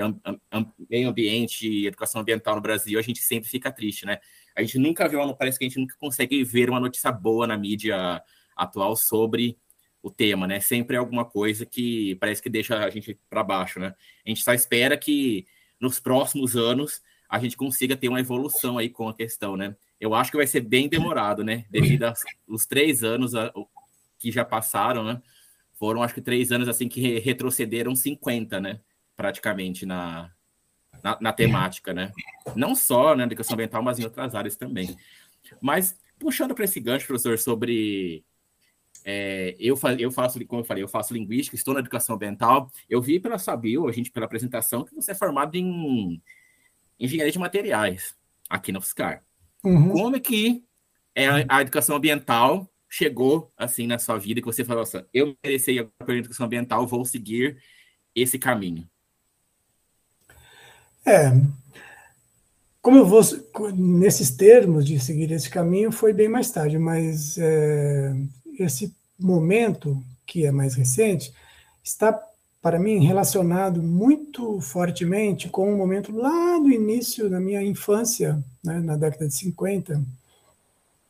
meio 0.90 1.10
ambiente 1.10 1.68
e 1.68 1.88
educação 1.88 2.22
ambiental 2.22 2.56
no 2.56 2.62
Brasil, 2.62 3.00
a 3.00 3.02
gente 3.02 3.22
sempre 3.22 3.50
fica 3.50 3.72
triste, 3.72 4.06
né? 4.06 4.20
A 4.56 4.62
gente 4.62 4.80
nunca 4.80 5.08
vê 5.08 5.16
uma, 5.16 5.34
parece 5.34 5.58
que 5.58 5.66
a 5.66 5.68
gente 5.68 5.80
nunca 5.80 5.96
consegue 5.98 6.44
ver 6.44 6.70
uma 6.70 6.80
notícia 6.80 7.12
boa 7.12 7.48
na 7.48 7.58
mídia 7.58 8.22
atual 8.56 8.96
sobre 8.96 9.58
o 10.08 10.12
tema, 10.12 10.48
né? 10.48 10.60
Sempre 10.60 10.96
é 10.96 11.00
alguma 11.00 11.26
coisa 11.26 11.66
que 11.66 12.16
parece 12.16 12.42
que 12.42 12.50
deixa 12.50 12.78
a 12.78 12.90
gente 12.90 13.20
para 13.30 13.44
baixo, 13.44 13.80
né? 13.80 13.94
A 14.26 14.30
gente 14.30 14.44
só 14.44 14.54
espera 14.54 14.98
que 14.98 15.46
nos 15.80 16.00
próximos 16.00 16.56
anos 16.56 17.02
a 17.30 17.40
gente 17.40 17.58
consiga 17.58 17.96
ter 17.96 18.08
uma 18.08 18.20
evolução 18.20 18.78
aí 18.78 18.90
com 18.90 19.10
a 19.10 19.14
questão, 19.14 19.58
né? 19.58 19.76
Eu 20.00 20.14
acho 20.14 20.32
que 20.32 20.38
vai 20.38 20.48
ser 20.48 20.62
bem 20.62 20.88
demorado, 20.88 21.44
né? 21.44 21.66
Devido 21.70 22.04
aos 22.04 22.66
três 22.66 23.04
anos 23.04 23.34
que 24.18 24.32
já 24.32 24.46
passaram, 24.46 25.04
né? 25.04 25.22
Foram, 25.74 26.02
acho 26.02 26.14
que, 26.14 26.22
três 26.22 26.52
anos 26.52 26.68
assim 26.68 26.88
que 26.88 27.20
retrocederam 27.20 27.96
50, 27.96 28.60
né? 28.60 28.80
Praticamente 29.16 29.86
na, 29.86 30.32
na, 31.04 31.18
na 31.20 31.34
temática, 31.34 31.94
né? 31.94 32.12
Não 32.56 32.76
só 32.76 33.16
na 33.16 33.24
educação 33.24 33.54
ambiental, 33.54 33.84
mas 33.84 34.00
em 34.00 34.04
outras 34.04 34.34
áreas 34.34 34.56
também. 34.56 34.96
Mas, 35.62 35.96
puxando 36.18 36.56
para 36.56 36.66
esse 36.66 36.80
gancho, 36.80 37.06
professor, 37.06 37.38
sobre 37.38 38.24
é, 39.10 39.56
eu, 39.58 39.80
eu 39.98 40.12
faço, 40.12 40.46
como 40.46 40.60
eu 40.60 40.66
falei, 40.66 40.84
eu 40.84 40.88
faço 40.88 41.14
linguística, 41.14 41.56
estou 41.56 41.74
na 41.74 41.80
educação 41.80 42.16
ambiental. 42.16 42.70
Eu 42.90 43.02
vi 43.02 43.22
pela 43.22 43.40
Sabil, 43.40 43.88
a 43.88 43.92
gente, 43.94 44.12
pela 44.12 44.26
apresentação, 44.26 44.84
que 44.84 44.94
você 44.94 45.12
é 45.12 45.16
formado 45.16 45.56
em 45.56 46.22
engenharia 47.00 47.32
de 47.32 47.40
materiais 47.40 48.14
aqui 48.50 48.70
na 48.70 48.80
UFSCar. 48.80 49.24
Uhum. 49.64 49.92
Como 49.92 50.18
é 50.18 50.20
que 50.20 50.62
é 51.16 51.46
a, 51.48 51.62
educação 51.62 51.96
ambiental 51.96 52.70
chegou 52.90 53.50
assim 53.56 53.88
na 53.88 53.98
sua 53.98 54.18
vida 54.18 54.42
que 54.42 54.46
você 54.46 54.66
falou 54.66 54.84
assim, 54.84 55.02
eu 55.14 55.30
interessei 55.30 55.82
pela 56.06 56.20
educação 56.20 56.46
ambiental, 56.46 56.86
vou 56.86 57.06
seguir 57.06 57.58
esse 58.14 58.38
caminho? 58.38 58.90
É, 61.06 61.32
como 62.82 62.98
eu 62.98 63.06
vou 63.06 63.22
nesses 63.74 64.32
termos 64.32 64.86
de 64.86 65.00
seguir 65.00 65.32
esse 65.32 65.50
caminho 65.50 65.94
foi 65.94 66.12
bem 66.12 66.28
mais 66.28 66.52
tarde, 66.52 66.78
mas 66.78 67.38
é, 67.38 68.14
esse 68.60 68.97
momento, 69.20 70.02
que 70.26 70.46
é 70.46 70.52
mais 70.52 70.76
recente, 70.76 71.34
está, 71.84 72.18
para 72.62 72.80
mim, 72.80 73.06
relacionado 73.06 73.82
muito 73.82 74.60
fortemente 74.62 75.50
com 75.50 75.72
um 75.72 75.78
momento 75.78 76.12
lá 76.16 76.60
no 76.60 76.72
início 76.72 77.30
da 77.30 77.40
minha 77.40 77.64
infância, 77.64 78.44
né, 78.64 78.80
na 78.80 78.96
década 78.96 79.28
de 79.28 79.34
50, 79.34 80.02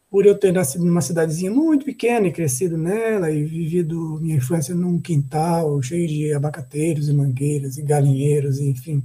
por 0.09 0.25
eu 0.25 0.37
ter 0.37 0.53
nascido 0.53 0.85
numa 0.85 1.01
cidadezinha 1.01 1.51
muito 1.51 1.85
pequena 1.85 2.27
e 2.27 2.31
crescido 2.31 2.77
nela 2.77 3.29
e 3.29 3.43
vivido 3.43 4.19
minha 4.21 4.37
infância 4.37 4.73
num 4.73 4.99
quintal 4.99 5.81
cheio 5.81 6.07
de 6.07 6.33
abacateiros 6.33 7.09
e 7.09 7.13
mangueiras 7.13 7.77
e 7.77 7.81
galinheiros, 7.81 8.57
e, 8.59 8.69
enfim, 8.69 9.03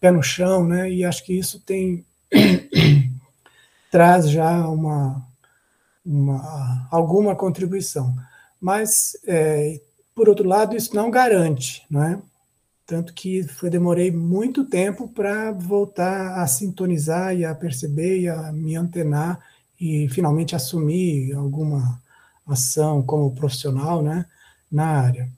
pé 0.00 0.10
no 0.10 0.22
chão, 0.22 0.66
né? 0.66 0.90
E 0.90 1.04
acho 1.04 1.24
que 1.24 1.36
isso 1.36 1.60
tem 1.60 2.04
traz 3.90 4.30
já 4.30 4.68
uma 4.68 5.26
uma, 6.04 6.88
alguma 6.90 7.34
contribuição. 7.36 8.14
Mas, 8.60 9.16
é, 9.26 9.80
por 10.14 10.28
outro 10.28 10.46
lado, 10.46 10.76
isso 10.76 10.94
não 10.94 11.10
garante, 11.10 11.86
não 11.90 12.02
é? 12.02 12.20
Tanto 12.86 13.14
que 13.14 13.44
foi, 13.44 13.70
demorei 13.70 14.10
muito 14.10 14.64
tempo 14.64 15.06
para 15.08 15.52
voltar 15.52 16.40
a 16.40 16.46
sintonizar 16.46 17.34
e 17.36 17.44
a 17.44 17.54
perceber 17.54 18.20
e 18.20 18.28
a 18.28 18.52
me 18.52 18.74
antenar 18.74 19.38
e 19.80 20.08
finalmente 20.08 20.56
assumir 20.56 21.32
alguma 21.34 22.02
ação 22.46 23.00
como 23.02 23.34
profissional 23.34 24.02
né, 24.02 24.26
na 24.70 24.86
área. 24.86 25.30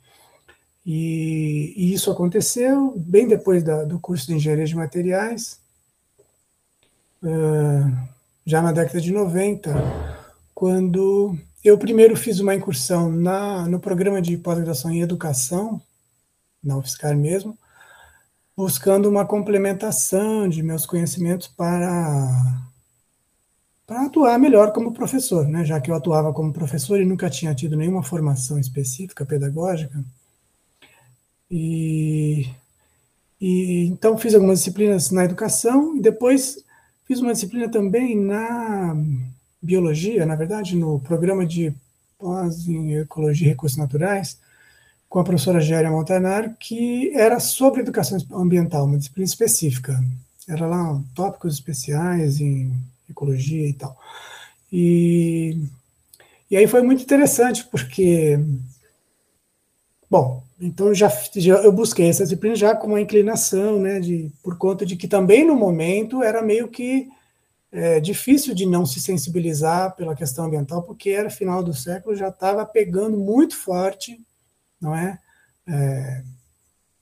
E, 0.85 1.75
e 1.77 1.93
isso 1.93 2.11
aconteceu 2.11 2.95
bem 2.97 3.29
depois 3.29 3.63
da, 3.63 3.85
do 3.85 4.01
curso 4.01 4.27
de 4.27 4.35
engenharia 4.35 4.65
de 4.65 4.75
materiais, 4.75 5.61
já 8.45 8.61
na 8.61 8.73
década 8.73 9.01
de 9.01 9.13
90 9.13 10.12
quando 10.63 11.37
eu 11.65 11.77
primeiro 11.77 12.15
fiz 12.15 12.39
uma 12.39 12.55
incursão 12.55 13.11
na, 13.11 13.67
no 13.67 13.81
programa 13.81 14.23
de 14.23 14.37
pós-graduação 14.37 14.93
em 14.93 15.01
educação, 15.01 15.83
na 16.63 16.79
UFSCar 16.79 17.17
mesmo, 17.17 17.59
buscando 18.57 19.09
uma 19.09 19.27
complementação 19.27 20.49
de 20.49 20.63
meus 20.63 20.87
conhecimentos 20.87 21.49
para, 21.49 22.63
para 23.85 24.07
atuar 24.07 24.39
melhor 24.39 24.73
como 24.73 24.93
professor, 24.93 25.49
né? 25.49 25.65
já 25.65 25.81
que 25.81 25.91
eu 25.91 25.97
atuava 25.97 26.33
como 26.33 26.53
professor 26.53 27.01
e 27.01 27.05
nunca 27.05 27.29
tinha 27.29 27.53
tido 27.57 27.77
nenhuma 27.77 28.05
formação 28.05 28.57
específica 28.57 29.27
pedagógica. 29.27 30.05
E, 31.51 32.49
e 33.41 33.87
então 33.87 34.17
fiz 34.17 34.33
algumas 34.33 34.61
disciplinas 34.61 35.11
na 35.11 35.25
educação 35.25 35.97
e 35.97 36.01
depois 36.01 36.65
fiz 37.05 37.19
uma 37.19 37.33
disciplina 37.33 37.69
também 37.69 38.17
na 38.17 38.95
biologia, 39.63 40.27
na 40.27 40.35
verdade, 40.35 40.77
no 40.77 40.99
programa 41.01 41.47
de 41.47 41.73
pós 42.19 42.67
em 42.67 42.97
ecologia 42.97 43.47
e 43.47 43.51
recursos 43.51 43.79
naturais, 43.79 44.39
com 45.09 45.21
a 45.21 45.25
professora 45.25 45.61
Géria 45.61 45.91
Montanar, 45.91 46.57
que 46.59 47.13
era 47.15 47.39
sobre 47.39 47.81
educação 47.81 48.19
ambiental, 48.33 48.87
uma 48.87 48.97
disciplina 48.97 49.27
específica. 49.27 50.03
Era 50.49 50.67
lá 50.67 51.01
tópicos 51.15 51.55
especiais 51.55 52.41
em 52.41 52.73
ecologia 53.09 53.69
e 53.69 53.73
tal. 53.75 53.97
E, 54.73 55.59
e 56.51 56.57
aí 56.57 56.67
foi 56.67 56.83
muito 56.83 57.03
interessante, 57.03 57.65
porque, 57.71 58.39
bom, 60.11 60.43
então 60.59 60.95
já, 60.95 61.13
já 61.37 61.57
eu 61.57 61.73
busquei 61.73 62.09
essa 62.09 62.23
disciplina 62.23 62.57
já 62.57 62.75
com 62.75 62.87
uma 62.87 63.01
inclinação, 63.01 63.79
né, 63.79 64.01
de, 64.01 64.33
por 64.43 64.57
conta 64.57 64.87
de 64.87 64.97
que 64.97 65.07
também 65.07 65.47
no 65.47 65.55
momento 65.55 66.23
era 66.23 66.41
meio 66.41 66.69
que 66.69 67.09
é 67.73 67.99
difícil 67.99 68.55
de 68.55 68.67
não 68.67 68.85
se 68.85 69.01
sensibilizar 69.01 69.97
pela 69.97 70.15
questão 70.15 70.45
ambiental, 70.45 70.83
porque 70.83 71.09
era 71.11 71.31
final 71.31 71.63
do 71.65 71.73
século, 71.73 72.15
já 72.15 72.29
estava 72.29 72.67
pegando 72.67 73.17
muito 73.17 73.57
forte, 73.57 74.23
não 74.79 74.95
é? 74.95 75.19
é? 75.67 76.23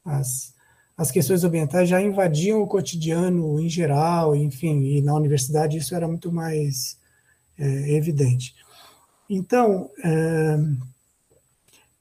as, 0.04 0.54
as 0.96 1.10
questões 1.10 1.42
ambientais 1.42 1.88
já 1.88 2.00
invadiam 2.00 2.62
o 2.62 2.68
cotidiano 2.68 3.58
em 3.60 3.68
geral, 3.68 4.36
enfim, 4.36 4.80
e 4.84 5.02
na 5.02 5.14
universidade 5.14 5.76
isso 5.76 5.94
era 5.94 6.06
muito 6.06 6.30
mais 6.30 6.96
é, 7.58 7.94
evidente. 7.94 8.54
Então, 9.28 9.90
é, 10.04 10.56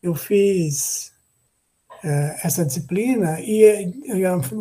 eu 0.02 0.14
fiz 0.14 1.12
essa 2.44 2.66
disciplina 2.66 3.40
e, 3.42 3.92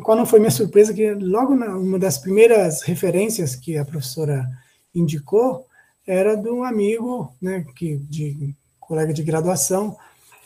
qual 0.03 0.17
não 0.17 0.27
foi 0.27 0.41
minha 0.41 0.51
surpresa 0.51 0.93
que 0.93 1.15
logo 1.15 1.55
na, 1.55 1.77
uma 1.77 1.99
das 1.99 2.19
primeiras 2.19 2.83
referências 2.83 3.55
que 3.55 3.79
a 3.79 3.85
professora 3.85 4.49
indicou 4.95 5.67
era 6.07 6.37
de 6.37 6.49
um 6.49 6.65
amigo, 6.65 7.33
né, 7.41 7.65
que 7.77 7.99
de 7.99 8.55
colega 8.81 9.13
de 9.13 9.23
graduação, 9.23 9.97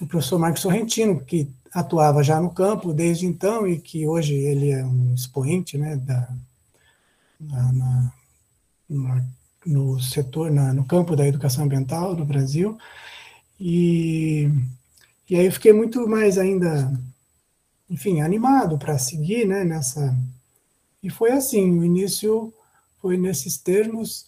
o 0.00 0.06
professor 0.06 0.38
Marcos 0.38 0.62
Sorrentino, 0.62 1.20
que 1.20 1.48
atuava 1.72 2.22
já 2.22 2.40
no 2.40 2.50
campo 2.50 2.92
desde 2.92 3.26
então 3.26 3.66
e 3.66 3.78
que 3.78 4.06
hoje 4.06 4.34
ele 4.34 4.70
é 4.70 4.84
um 4.84 5.14
expoente, 5.14 5.78
né, 5.78 5.96
da 5.96 6.28
na, 7.40 8.12
na, 8.88 9.24
no 9.66 10.00
setor, 10.00 10.50
na, 10.50 10.72
no 10.72 10.84
campo 10.84 11.16
da 11.16 11.26
educação 11.26 11.64
ambiental 11.64 12.14
no 12.14 12.24
Brasil. 12.24 12.76
E 13.58 14.50
E 15.32 15.34
aí 15.34 15.46
eu 15.46 15.52
fiquei 15.52 15.72
muito 15.72 16.06
mais 16.06 16.36
ainda, 16.36 16.92
enfim, 17.88 18.20
animado 18.20 18.76
para 18.76 18.98
seguir, 18.98 19.46
né, 19.46 19.64
nessa... 19.64 20.14
E 21.02 21.08
foi 21.08 21.30
assim, 21.32 21.78
o 21.78 21.82
início 21.82 22.52
foi 23.00 23.16
nesses 23.16 23.56
termos, 23.56 24.26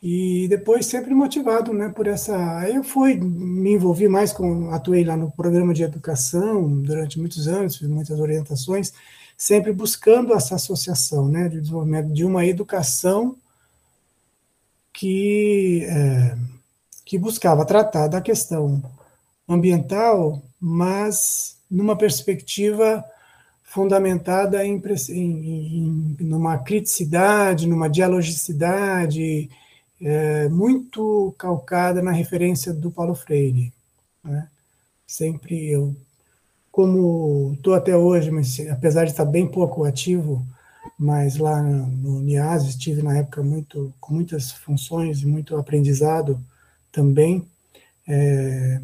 e 0.00 0.46
depois 0.48 0.86
sempre 0.86 1.12
motivado, 1.12 1.72
né, 1.72 1.88
por 1.88 2.06
essa... 2.06 2.60
Aí 2.60 2.76
eu 2.76 2.84
fui, 2.84 3.16
me 3.16 3.72
envolvi 3.72 4.06
mais 4.06 4.32
com... 4.32 4.70
Atuei 4.70 5.02
lá 5.02 5.16
no 5.16 5.32
programa 5.32 5.74
de 5.74 5.82
educação 5.82 6.80
durante 6.80 7.18
muitos 7.18 7.48
anos, 7.48 7.76
fiz 7.76 7.88
muitas 7.88 8.20
orientações, 8.20 8.92
sempre 9.36 9.72
buscando 9.72 10.32
essa 10.32 10.54
associação, 10.54 11.26
né, 11.26 11.48
de 11.48 11.60
desenvolvimento 11.60 12.12
de 12.12 12.24
uma 12.24 12.46
educação 12.46 13.36
que, 14.92 15.84
é, 15.88 16.38
que 17.04 17.18
buscava 17.18 17.64
tratar 17.64 18.06
da 18.06 18.20
questão 18.20 18.80
ambiental, 19.48 20.42
mas 20.60 21.58
numa 21.70 21.96
perspectiva 21.96 23.04
fundamentada 23.62 24.64
em, 24.64 24.80
em, 25.10 26.16
em 26.18 26.24
numa 26.24 26.58
criticidade, 26.58 27.66
numa 27.66 27.88
dialogicidade 27.88 29.50
é, 30.00 30.48
muito 30.48 31.34
calcada 31.38 32.00
na 32.02 32.12
referência 32.12 32.72
do 32.72 32.90
Paulo 32.90 33.14
Freire. 33.14 33.72
Né? 34.24 34.48
Sempre 35.06 35.70
eu, 35.70 35.94
como 36.70 37.54
estou 37.54 37.74
até 37.74 37.96
hoje, 37.96 38.30
mas 38.30 38.58
apesar 38.70 39.04
de 39.04 39.10
estar 39.10 39.24
bem 39.24 39.46
pouco 39.46 39.84
ativo 39.84 40.46
mas 40.98 41.36
lá 41.36 41.60
no 41.62 42.20
NIAS 42.20 42.64
estive 42.64 43.02
na 43.02 43.18
época 43.18 43.42
muito 43.42 43.92
com 44.00 44.14
muitas 44.14 44.50
funções 44.50 45.20
e 45.20 45.26
muito 45.26 45.56
aprendizado 45.56 46.40
também. 46.90 47.46
É, 48.08 48.80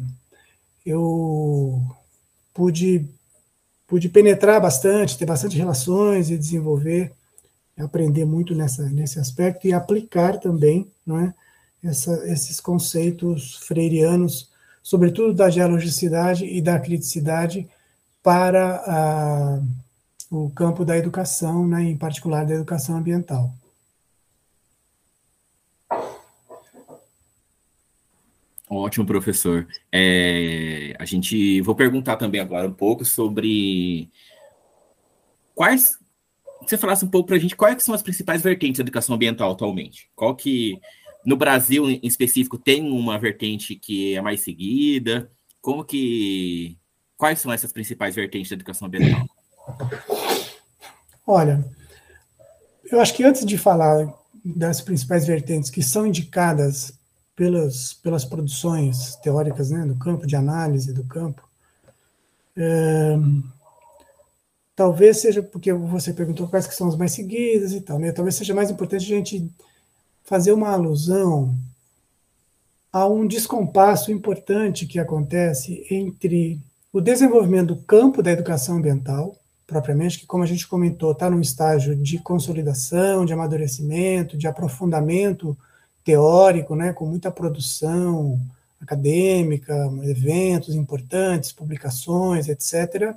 eu 0.85 1.81
pude 2.53 3.05
pude 3.87 4.09
penetrar 4.09 4.59
bastante, 4.61 5.17
ter 5.17 5.25
bastante 5.25 5.57
relações 5.57 6.29
e 6.31 6.37
desenvolver, 6.37 7.11
aprender 7.77 8.25
muito 8.25 8.55
nessa 8.55 8.89
nesse 8.89 9.19
aspecto 9.19 9.67
e 9.67 9.73
aplicar 9.73 10.39
também, 10.39 10.87
não 11.05 11.19
é? 11.19 11.33
Essa, 11.83 12.13
esses 12.31 12.59
conceitos 12.61 13.57
freirianos, 13.57 14.49
sobretudo 14.81 15.33
da 15.33 15.49
dialogicidade 15.49 16.45
e 16.45 16.61
da 16.61 16.79
criticidade, 16.79 17.67
para 18.21 18.77
a 18.87 19.61
o 20.33 20.49
campo 20.49 20.83
da 20.83 20.97
educação, 20.97 21.67
né, 21.67 21.83
em 21.83 21.95
particular 21.95 22.43
da 22.43 22.55
educação 22.55 22.97
ambiental. 22.97 23.53
Ótimo, 28.75 29.05
professor. 29.05 29.67
É, 29.91 30.95
a 30.97 31.05
gente 31.05 31.61
vou 31.61 31.75
perguntar 31.75 32.17
também 32.17 32.41
agora 32.41 32.67
um 32.67 32.73
pouco 32.73 33.05
sobre 33.05 34.09
quais. 35.53 35.99
Você 36.61 36.75
falasse 36.75 37.05
um 37.05 37.09
pouco 37.09 37.27
para 37.27 37.35
a 37.35 37.39
gente 37.39 37.55
quais 37.55 37.83
são 37.83 37.93
as 37.93 38.01
principais 38.01 38.41
vertentes 38.41 38.79
da 38.79 38.83
educação 38.83 39.15
ambiental 39.15 39.51
atualmente? 39.51 40.09
Qual 40.15 40.35
que 40.35 40.79
no 41.23 41.37
Brasil 41.37 41.87
em 41.87 41.99
específico 42.01 42.57
tem 42.57 42.89
uma 42.89 43.19
vertente 43.19 43.75
que 43.75 44.15
é 44.15 44.21
mais 44.21 44.41
seguida? 44.41 45.29
Como 45.61 45.83
que 45.83 46.75
quais 47.15 47.39
são 47.39 47.53
essas 47.53 47.71
principais 47.71 48.15
vertentes 48.15 48.49
da 48.49 48.55
educação 48.55 48.87
ambiental? 48.87 49.27
Olha, 51.27 51.63
eu 52.85 52.99
acho 52.99 53.13
que 53.13 53.23
antes 53.23 53.45
de 53.45 53.57
falar 53.57 54.11
das 54.43 54.81
principais 54.81 55.27
vertentes 55.27 55.69
que 55.69 55.83
são 55.83 56.07
indicadas 56.07 56.97
pelas, 57.35 57.93
pelas 57.93 58.25
produções 58.25 59.15
teóricas 59.17 59.71
né, 59.71 59.85
do 59.85 59.95
campo, 59.95 60.27
de 60.27 60.35
análise 60.35 60.93
do 60.93 61.03
campo, 61.03 61.47
é, 62.55 63.17
talvez 64.75 65.17
seja 65.17 65.41
porque 65.41 65.73
você 65.73 66.13
perguntou 66.13 66.47
quais 66.47 66.67
que 66.67 66.75
são 66.75 66.87
as 66.87 66.95
mais 66.95 67.11
seguidas 67.11 67.73
e 67.73 67.81
tal, 67.81 67.99
né? 67.99 68.11
Talvez 68.11 68.35
seja 68.35 68.53
mais 68.53 68.69
importante 68.69 69.05
a 69.05 69.15
gente 69.15 69.49
fazer 70.23 70.51
uma 70.51 70.69
alusão 70.69 71.55
a 72.91 73.07
um 73.07 73.25
descompasso 73.25 74.11
importante 74.11 74.85
que 74.85 74.99
acontece 74.99 75.85
entre 75.89 76.59
o 76.91 77.01
desenvolvimento 77.01 77.73
do 77.73 77.81
campo 77.81 78.21
da 78.21 78.31
educação 78.31 78.77
ambiental, 78.77 79.35
propriamente, 79.65 80.19
que, 80.19 80.27
como 80.27 80.43
a 80.43 80.47
gente 80.47 80.67
comentou, 80.67 81.11
está 81.11 81.27
num 81.27 81.41
estágio 81.41 81.95
de 81.95 82.19
consolidação, 82.19 83.25
de 83.25 83.33
amadurecimento, 83.33 84.37
de 84.37 84.47
aprofundamento 84.47 85.57
teórico, 86.03 86.75
né, 86.75 86.93
com 86.93 87.05
muita 87.05 87.31
produção 87.31 88.39
acadêmica, 88.79 89.73
eventos 90.03 90.75
importantes, 90.75 91.51
publicações, 91.51 92.49
etc., 92.49 93.15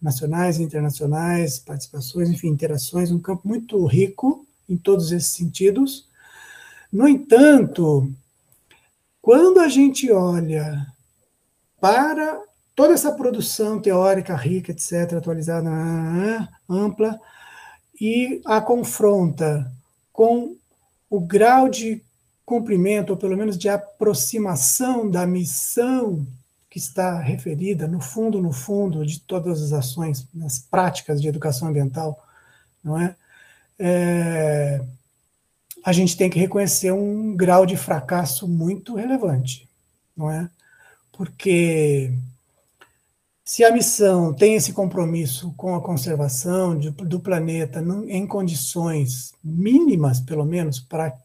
nacionais 0.00 0.58
e 0.58 0.62
internacionais, 0.62 1.58
participações, 1.58 2.30
enfim, 2.30 2.48
interações, 2.48 3.10
um 3.10 3.18
campo 3.18 3.46
muito 3.46 3.84
rico 3.86 4.46
em 4.68 4.76
todos 4.76 5.12
esses 5.12 5.32
sentidos. 5.32 6.08
No 6.92 7.06
entanto, 7.08 8.10
quando 9.20 9.60
a 9.60 9.68
gente 9.68 10.10
olha 10.10 10.86
para 11.80 12.40
toda 12.74 12.94
essa 12.94 13.12
produção 13.12 13.80
teórica 13.80 14.34
rica, 14.34 14.72
etc., 14.72 15.14
atualizada, 15.14 15.68
ampla, 16.68 17.20
e 18.00 18.40
a 18.46 18.60
confronta 18.60 19.70
com 20.12 20.56
o 21.10 21.20
grau 21.20 21.68
de 21.68 22.02
cumprimento, 22.50 23.10
ou 23.10 23.16
pelo 23.16 23.36
menos 23.36 23.56
de 23.56 23.68
aproximação 23.68 25.08
da 25.08 25.24
missão 25.24 26.26
que 26.68 26.78
está 26.78 27.20
referida, 27.20 27.86
no 27.86 28.00
fundo, 28.00 28.42
no 28.42 28.52
fundo, 28.52 29.06
de 29.06 29.20
todas 29.20 29.62
as 29.62 29.72
ações, 29.72 30.26
nas 30.34 30.58
práticas 30.58 31.22
de 31.22 31.28
educação 31.28 31.68
ambiental, 31.68 32.20
não 32.82 32.98
é? 32.98 33.14
é 33.78 34.82
a 35.84 35.92
gente 35.92 36.16
tem 36.16 36.28
que 36.28 36.40
reconhecer 36.40 36.90
um 36.90 37.36
grau 37.36 37.64
de 37.64 37.76
fracasso 37.76 38.48
muito 38.48 38.96
relevante, 38.96 39.68
não 40.16 40.28
é? 40.28 40.50
Porque 41.12 42.12
se 43.44 43.64
a 43.64 43.72
missão 43.72 44.34
tem 44.34 44.56
esse 44.56 44.72
compromisso 44.72 45.54
com 45.56 45.74
a 45.76 45.80
conservação 45.80 46.76
de, 46.76 46.90
do 46.90 47.20
planeta 47.20 47.82
em 48.08 48.26
condições 48.26 49.32
mínimas, 49.42 50.20
pelo 50.20 50.44
menos, 50.44 50.80
para 50.80 51.16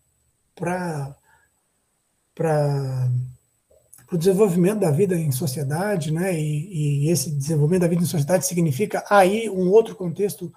o 4.12 4.18
desenvolvimento 4.18 4.80
da 4.80 4.92
vida 4.92 5.16
em 5.16 5.32
sociedade, 5.32 6.12
né? 6.12 6.34
E, 6.40 7.06
e, 7.06 7.10
esse 7.10 7.32
desenvolvimento 7.32 7.82
da 7.82 7.88
vida 7.88 8.04
em 8.04 8.06
sociedade 8.06 8.46
significa 8.46 9.04
aí 9.10 9.50
um 9.50 9.70
outro 9.70 9.96
contexto 9.96 10.54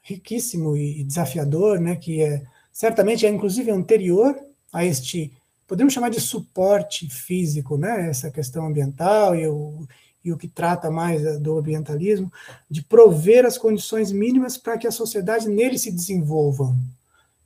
riquíssimo 0.00 0.76
e 0.76 1.04
desafiador, 1.04 1.80
né? 1.80 1.96
Que 1.96 2.22
é 2.22 2.42
certamente 2.72 3.26
é 3.26 3.28
inclusive 3.28 3.70
anterior 3.70 4.34
a 4.72 4.84
este 4.84 5.32
podemos 5.66 5.92
chamar 5.92 6.10
de 6.10 6.20
suporte 6.20 7.08
físico, 7.08 7.76
né? 7.76 8.08
Essa 8.08 8.30
questão 8.30 8.66
ambiental 8.66 9.34
e 9.34 9.46
o 9.48 9.86
e 10.24 10.32
o 10.32 10.36
que 10.36 10.48
trata 10.48 10.90
mais 10.90 11.24
eh, 11.24 11.38
do 11.38 11.58
ambientalismo, 11.58 12.32
de 12.70 12.82
prover 12.82 13.44
as 13.44 13.58
condições 13.58 14.12
mínimas 14.12 14.56
para 14.56 14.78
que 14.78 14.86
a 14.86 14.92
sociedade 14.92 15.48
nele 15.48 15.78
se 15.78 15.90
desenvolva 15.90 16.74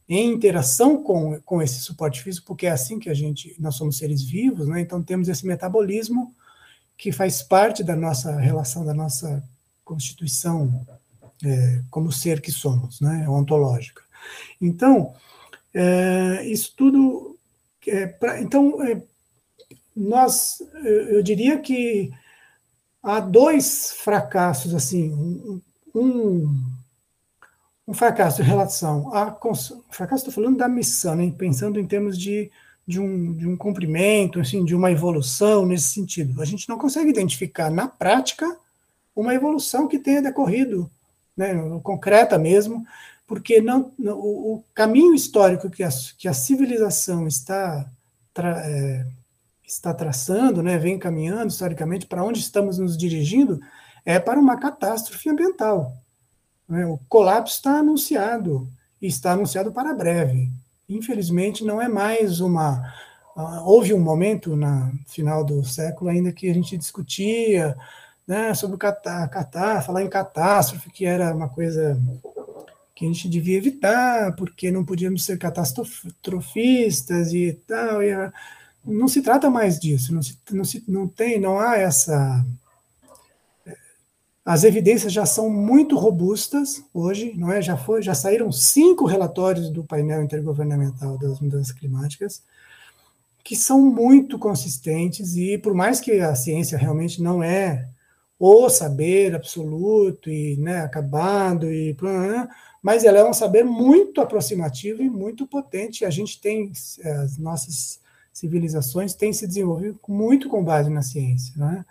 em 0.08 0.32
interação 0.32 1.02
com, 1.02 1.40
com 1.40 1.60
esse 1.60 1.80
suporte 1.80 2.22
físico, 2.22 2.46
porque 2.46 2.66
é 2.66 2.70
assim 2.70 2.98
que 2.98 3.10
a 3.10 3.14
gente, 3.14 3.56
nós 3.58 3.74
somos 3.74 3.98
seres 3.98 4.22
vivos, 4.22 4.68
né? 4.68 4.80
então 4.80 5.02
temos 5.02 5.28
esse 5.28 5.46
metabolismo 5.46 6.34
que 6.96 7.10
faz 7.10 7.42
parte 7.42 7.82
da 7.82 7.96
nossa 7.96 8.38
relação, 8.38 8.84
da 8.84 8.94
nossa 8.94 9.42
constituição 9.84 10.86
é, 11.44 11.82
como 11.90 12.10
ser 12.10 12.40
que 12.40 12.50
somos, 12.52 13.00
né? 13.00 13.28
ontológica. 13.28 14.02
Então, 14.60 15.14
é, 15.74 16.44
isso 16.46 16.72
tudo. 16.76 17.38
É, 17.86 18.06
pra, 18.06 18.40
então, 18.40 18.82
é, 18.82 19.02
nós, 19.94 20.60
eu 20.84 21.22
diria 21.22 21.58
que 21.58 22.10
há 23.02 23.20
dois 23.20 23.92
fracassos, 23.92 24.74
assim, 24.74 25.12
um, 25.12 25.60
um 25.94 26.75
fracasso 27.94 28.42
em 28.42 28.44
relação 28.44 29.14
a. 29.14 29.36
Fracasso, 29.90 30.28
estou 30.28 30.32
falando 30.32 30.56
da 30.56 30.68
missão, 30.68 31.14
né, 31.14 31.32
pensando 31.36 31.78
em 31.78 31.86
termos 31.86 32.18
de, 32.18 32.50
de, 32.86 33.00
um, 33.00 33.32
de 33.32 33.46
um 33.46 33.56
cumprimento, 33.56 34.40
assim, 34.40 34.64
de 34.64 34.74
uma 34.74 34.90
evolução 34.90 35.64
nesse 35.64 35.92
sentido. 35.94 36.42
A 36.42 36.44
gente 36.44 36.68
não 36.68 36.78
consegue 36.78 37.10
identificar 37.10 37.70
na 37.70 37.86
prática 37.86 38.56
uma 39.14 39.34
evolução 39.34 39.88
que 39.88 39.98
tenha 39.98 40.20
decorrido, 40.20 40.90
né, 41.36 41.54
concreta 41.82 42.38
mesmo, 42.38 42.84
porque 43.26 43.60
não, 43.60 43.92
o, 43.98 44.62
caminho 44.74 45.14
histórico 45.14 45.70
que 45.70 45.82
a, 45.82 45.88
que 46.18 46.28
a 46.28 46.34
civilização 46.34 47.26
está 47.26 47.86
é, 48.38 49.06
está 49.66 49.92
traçando, 49.92 50.62
né, 50.62 50.78
vem 50.78 50.98
caminhando 50.98 51.48
historicamente 51.48 52.06
para 52.06 52.22
onde 52.22 52.38
estamos 52.38 52.78
nos 52.78 52.96
dirigindo, 52.96 53.60
é 54.04 54.20
para 54.20 54.38
uma 54.38 54.56
catástrofe 54.56 55.28
ambiental. 55.28 55.96
Né? 56.68 56.86
O 56.86 56.98
colapso 57.08 57.54
está 57.54 57.78
anunciado, 57.78 58.68
e 59.00 59.06
está 59.06 59.32
anunciado 59.32 59.72
para 59.72 59.94
breve. 59.94 60.50
Infelizmente, 60.88 61.64
não 61.64 61.80
é 61.80 61.88
mais 61.88 62.40
uma, 62.40 62.92
uh, 63.36 63.64
houve 63.64 63.92
um 63.92 64.00
momento 64.00 64.56
na 64.56 64.92
final 65.06 65.44
do 65.44 65.64
século 65.64 66.10
ainda 66.10 66.32
que 66.32 66.48
a 66.48 66.54
gente 66.54 66.76
discutia 66.76 67.76
né, 68.26 68.54
sobre 68.54 68.76
catar, 68.76 69.28
catar, 69.28 69.82
falar 69.82 70.02
em 70.02 70.08
catástrofe, 70.08 70.90
que 70.90 71.04
era 71.04 71.34
uma 71.34 71.48
coisa 71.48 72.00
que 72.94 73.04
a 73.04 73.08
gente 73.08 73.28
devia 73.28 73.58
evitar, 73.58 74.34
porque 74.36 74.70
não 74.70 74.84
podíamos 74.84 75.24
ser 75.24 75.38
catastrofistas 75.38 77.32
e 77.32 77.52
tal. 77.66 78.02
E 78.02 78.12
a, 78.12 78.32
não 78.84 79.06
se 79.06 79.20
trata 79.22 79.50
mais 79.50 79.78
disso, 79.78 80.14
não, 80.14 80.22
se, 80.22 80.38
não, 80.50 80.64
se, 80.64 80.84
não 80.88 81.06
tem, 81.06 81.38
não 81.40 81.58
há 81.58 81.76
essa. 81.76 82.44
As 84.46 84.62
evidências 84.62 85.12
já 85.12 85.26
são 85.26 85.50
muito 85.50 85.96
robustas 85.96 86.84
hoje, 86.94 87.34
não 87.36 87.50
é? 87.50 87.60
Já 87.60 87.76
foi, 87.76 88.00
já 88.00 88.14
saíram 88.14 88.52
cinco 88.52 89.04
relatórios 89.04 89.68
do 89.70 89.82
painel 89.82 90.22
intergovernamental 90.22 91.18
das 91.18 91.40
mudanças 91.40 91.72
climáticas 91.72 92.44
que 93.42 93.56
são 93.56 93.80
muito 93.80 94.38
consistentes 94.38 95.36
e 95.36 95.58
por 95.58 95.74
mais 95.74 96.00
que 96.00 96.20
a 96.20 96.34
ciência 96.36 96.78
realmente 96.78 97.20
não 97.20 97.42
é 97.42 97.88
o 98.38 98.68
saber 98.68 99.34
absoluto 99.34 100.30
e 100.30 100.56
né, 100.58 100.80
acabado 100.80 101.72
e 101.72 101.96
mas 102.80 103.02
ela 103.02 103.18
é 103.18 103.24
um 103.24 103.32
saber 103.32 103.64
muito 103.64 104.20
aproximativo 104.20 105.02
e 105.02 105.10
muito 105.10 105.44
potente. 105.44 106.04
A 106.04 106.10
gente 106.10 106.40
tem 106.40 106.70
as 107.04 107.36
nossas 107.36 108.00
civilizações 108.32 109.12
têm 109.12 109.32
se 109.32 109.46
desenvolvido 109.46 109.98
muito 110.08 110.48
com 110.48 110.62
base 110.62 110.88
na 110.88 111.02
ciência, 111.02 111.52
né? 111.56 111.84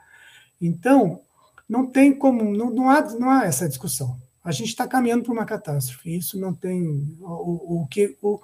Então 0.61 1.19
não 1.67 1.85
tem 1.87 2.13
como 2.13 2.43
não, 2.43 2.69
não 2.69 2.89
há 2.89 3.01
não 3.13 3.29
há 3.29 3.45
essa 3.45 3.67
discussão. 3.67 4.19
A 4.43 4.51
gente 4.51 4.69
está 4.69 4.87
caminhando 4.87 5.23
para 5.23 5.33
uma 5.33 5.45
catástrofe. 5.45 6.15
Isso 6.15 6.39
não 6.39 6.53
tem 6.53 7.17
o, 7.19 7.81
o 7.81 7.87
que 7.87 8.17
o, 8.21 8.39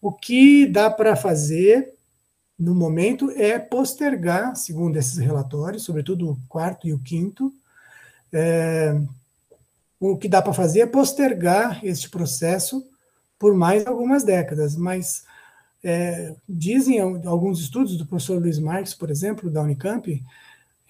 o 0.00 0.12
que 0.12 0.66
dá 0.66 0.90
para 0.90 1.16
fazer 1.16 1.94
no 2.58 2.74
momento 2.74 3.30
é 3.30 3.58
postergar, 3.58 4.56
segundo 4.56 4.96
esses 4.96 5.18
relatórios, 5.18 5.84
sobretudo 5.84 6.30
o 6.30 6.38
quarto 6.48 6.86
e 6.88 6.92
o 6.92 6.98
quinto, 6.98 7.52
é, 8.32 8.98
o 10.00 10.16
que 10.16 10.28
dá 10.28 10.40
para 10.40 10.52
fazer 10.52 10.80
é 10.80 10.86
postergar 10.86 11.84
este 11.84 12.08
processo 12.08 12.86
por 13.38 13.54
mais 13.54 13.86
algumas 13.86 14.24
décadas, 14.24 14.76
mas 14.76 15.24
é, 15.84 16.34
dizem 16.48 16.98
alguns 17.00 17.60
estudos 17.60 17.96
do 17.96 18.06
professor 18.06 18.40
Luiz 18.40 18.58
Marques, 18.58 18.94
por 18.94 19.10
exemplo, 19.10 19.50
da 19.50 19.62
Unicamp, 19.62 20.24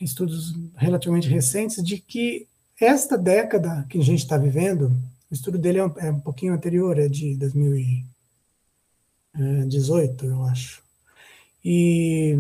estudos 0.01 0.55
relativamente 0.75 1.29
recentes, 1.29 1.83
de 1.83 1.99
que 1.99 2.47
esta 2.81 3.17
década 3.17 3.87
que 3.89 3.99
a 3.99 4.03
gente 4.03 4.21
está 4.21 4.37
vivendo, 4.37 4.93
o 5.31 5.35
estudo 5.35 5.57
dele 5.59 5.79
é 5.79 5.85
um, 5.85 5.93
é 5.99 6.11
um 6.11 6.21
pouquinho 6.21 6.53
anterior, 6.53 6.99
é 6.99 7.09
de 7.09 7.35
2018, 7.37 10.27
eu 10.27 10.45
acho, 10.45 10.83
e 11.65 12.39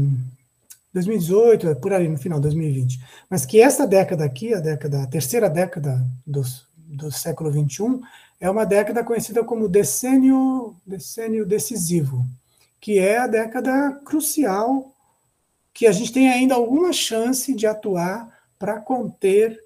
2018, 0.92 1.76
por 1.76 1.92
ali, 1.92 2.08
no 2.08 2.16
final, 2.16 2.40
2020. 2.40 3.00
Mas 3.28 3.44
que 3.44 3.60
essa 3.60 3.86
década 3.86 4.24
aqui, 4.24 4.54
a 4.54 4.60
década, 4.60 5.02
a 5.02 5.06
terceira 5.06 5.50
década 5.50 6.06
do, 6.26 6.40
do 6.76 7.10
século 7.10 7.50
21, 7.50 8.00
é 8.40 8.48
uma 8.48 8.64
década 8.64 9.04
conhecida 9.04 9.44
como 9.44 9.68
decênio, 9.68 10.74
decênio 10.86 11.44
decisivo, 11.44 12.24
que 12.80 12.98
é 12.98 13.18
a 13.18 13.26
década 13.26 14.00
crucial 14.04 14.95
que 15.76 15.86
a 15.86 15.92
gente 15.92 16.10
tem 16.10 16.26
ainda 16.26 16.54
alguma 16.54 16.90
chance 16.90 17.54
de 17.54 17.66
atuar 17.66 18.34
para 18.58 18.80
conter 18.80 19.62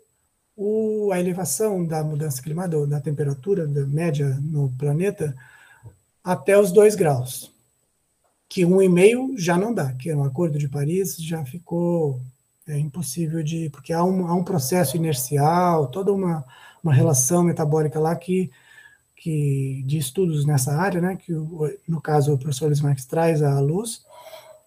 o, 0.57 1.13
a 1.13 1.21
elevação 1.21 1.87
da 1.87 2.03
mudança 2.03 2.43
climática, 2.43 2.85
da 2.85 3.01
temperatura 3.01 3.65
da 3.65 3.87
média 3.87 4.37
no 4.43 4.71
planeta, 4.77 5.37
até 6.25 6.59
os 6.59 6.73
2 6.73 6.97
graus 6.97 7.55
que 8.49 8.65
um 8.65 8.83
e-mail 8.83 9.33
já 9.39 9.57
não 9.57 9.73
dá, 9.73 9.93
que 9.93 10.13
o 10.13 10.25
Acordo 10.25 10.59
de 10.59 10.69
Paris 10.69 11.17
já 11.17 11.45
ficou 11.45 12.21
é, 12.67 12.77
impossível 12.77 13.45
de. 13.45 13.71
porque 13.71 13.93
há 13.93 14.03
um, 14.03 14.27
há 14.27 14.35
um 14.35 14.43
processo 14.43 14.97
inercial, 14.97 15.87
toda 15.87 16.13
uma, 16.13 16.45
uma 16.83 16.93
relação 16.93 17.45
metabólica 17.45 18.01
lá 18.01 18.17
que, 18.17 18.51
que 19.15 19.85
de 19.87 19.99
estudos 19.99 20.45
nessa 20.45 20.75
área, 20.75 21.01
né, 21.01 21.15
que 21.15 21.33
no 21.87 22.01
caso 22.03 22.35
o 22.35 22.39
professor 22.39 22.73
Marques 22.83 23.05
traz 23.05 23.41
à 23.41 23.61
luz, 23.61 24.05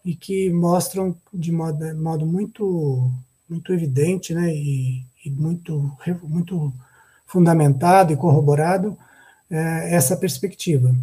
e 0.03 0.15
que 0.15 0.51
mostram 0.51 1.15
de 1.33 1.51
modo, 1.51 1.95
modo 1.95 2.25
muito, 2.25 3.11
muito 3.49 3.73
evidente 3.73 4.33
né, 4.33 4.53
e, 4.53 5.05
e 5.25 5.29
muito, 5.29 5.91
muito 6.23 6.73
fundamentado 7.25 8.11
e 8.11 8.17
corroborado 8.17 8.97
é, 9.49 9.95
essa 9.95 10.17
perspectiva. 10.17 10.93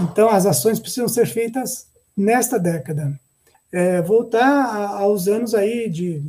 Então, 0.00 0.28
as 0.28 0.46
ações 0.46 0.78
precisam 0.78 1.08
ser 1.08 1.26
feitas 1.26 1.86
nesta 2.16 2.58
década. 2.58 3.18
É, 3.72 4.00
voltar 4.00 4.96
aos 4.96 5.28
anos 5.28 5.54
aí 5.54 5.90
de, 5.90 6.22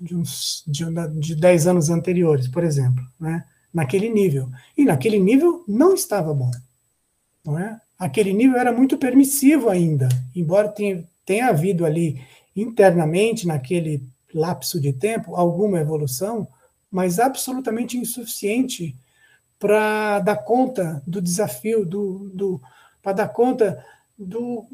de, 0.00 0.16
uns, 0.16 0.64
de, 0.66 0.84
de 1.20 1.34
10 1.34 1.66
anos 1.66 1.90
anteriores, 1.90 2.48
por 2.48 2.64
exemplo, 2.64 3.04
né? 3.18 3.44
naquele 3.72 4.08
nível. 4.08 4.50
E 4.76 4.84
naquele 4.84 5.18
nível 5.18 5.64
não 5.68 5.94
estava 5.94 6.32
bom. 6.32 6.50
Não 7.44 7.58
é? 7.58 7.80
Aquele 7.98 8.32
nível 8.32 8.58
era 8.58 8.72
muito 8.72 8.96
permissivo 8.96 9.68
ainda, 9.68 10.08
embora 10.34 10.68
tenha, 10.68 11.04
tenha 11.28 11.48
havido 11.48 11.84
ali 11.84 12.22
internamente, 12.56 13.46
naquele 13.46 14.02
lapso 14.32 14.80
de 14.80 14.94
tempo, 14.94 15.36
alguma 15.36 15.78
evolução, 15.78 16.48
mas 16.90 17.18
absolutamente 17.18 17.98
insuficiente 17.98 18.96
para 19.58 20.20
dar 20.20 20.36
conta 20.36 21.02
do 21.06 21.20
desafio, 21.20 21.84
do, 21.84 22.30
do 22.32 22.62
para 23.02 23.12
dar 23.12 23.28
conta 23.28 23.84
do, 24.18 24.64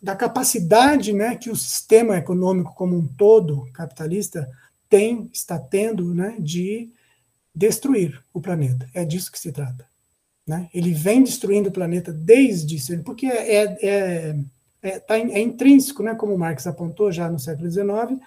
da 0.00 0.14
capacidade 0.14 1.12
né, 1.12 1.34
que 1.34 1.50
o 1.50 1.56
sistema 1.56 2.16
econômico 2.16 2.72
como 2.76 2.96
um 2.96 3.08
todo, 3.08 3.68
capitalista, 3.72 4.48
tem, 4.88 5.28
está 5.32 5.58
tendo 5.58 6.14
né, 6.14 6.36
de 6.38 6.88
destruir 7.52 8.22
o 8.32 8.40
planeta. 8.40 8.88
É 8.94 9.04
disso 9.04 9.32
que 9.32 9.38
se 9.38 9.50
trata. 9.50 9.84
Né? 10.46 10.70
Ele 10.72 10.92
vem 10.92 11.24
destruindo 11.24 11.70
o 11.70 11.72
planeta 11.72 12.12
desde 12.12 12.78
porque 13.02 13.26
é, 13.26 13.78
é, 13.82 14.36
é, 14.82 14.88
é, 14.90 14.98
tá, 14.98 15.16
é 15.16 15.40
intrínseco, 15.40 16.02
né, 16.02 16.14
como 16.14 16.36
Marx 16.36 16.66
apontou 16.66 17.12
já 17.12 17.30
no 17.30 17.38
século 17.38 17.70
XIX, 17.70 18.20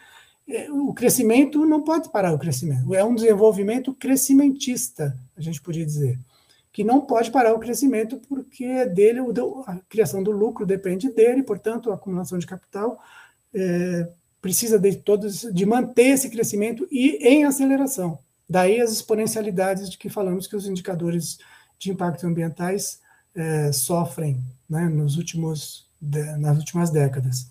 é, 0.48 0.72
o 0.72 0.94
crescimento 0.94 1.66
não 1.66 1.82
pode 1.82 2.10
parar 2.10 2.34
o 2.34 2.40
crescimento. 2.40 2.94
É 2.94 3.04
um 3.04 3.16
desenvolvimento 3.16 3.94
crescimentista, 3.94 5.18
a 5.36 5.42
gente 5.42 5.62
podia 5.62 5.86
dizer 5.86 6.20
que 6.72 6.84
não 6.84 7.00
pode 7.00 7.32
parar 7.32 7.54
o 7.54 7.60
crescimento 7.60 8.20
porque 8.28 8.84
dele 8.88 9.22
a 9.66 9.78
criação 9.88 10.22
do 10.22 10.30
lucro 10.30 10.66
depende 10.66 11.10
dele, 11.10 11.42
portanto 11.42 11.90
a 11.90 11.96
acumulação 11.96 12.38
de 12.38 12.46
capital 12.46 13.02
é, 13.54 14.10
precisa 14.42 14.78
de 14.78 14.98
todos 14.98 15.48
de 15.54 15.66
manter 15.66 16.08
esse 16.08 16.30
crescimento 16.30 16.86
e 16.92 17.12
em 17.26 17.46
aceleração. 17.46 18.20
Daí 18.48 18.82
as 18.82 18.92
exponencialidades 18.92 19.90
de 19.90 19.98
que 19.98 20.10
falamos 20.10 20.48
que 20.48 20.56
os 20.58 20.68
indicadores 20.68 21.40
de 21.80 21.92
impactos 21.92 22.26
ambientais 22.26 23.00
é, 23.34 23.72
sofrem 23.72 24.44
né, 24.70 24.90
nos 24.90 25.16
últimos 25.16 25.85
nas 26.02 26.58
últimas 26.58 26.90
décadas 26.90 27.48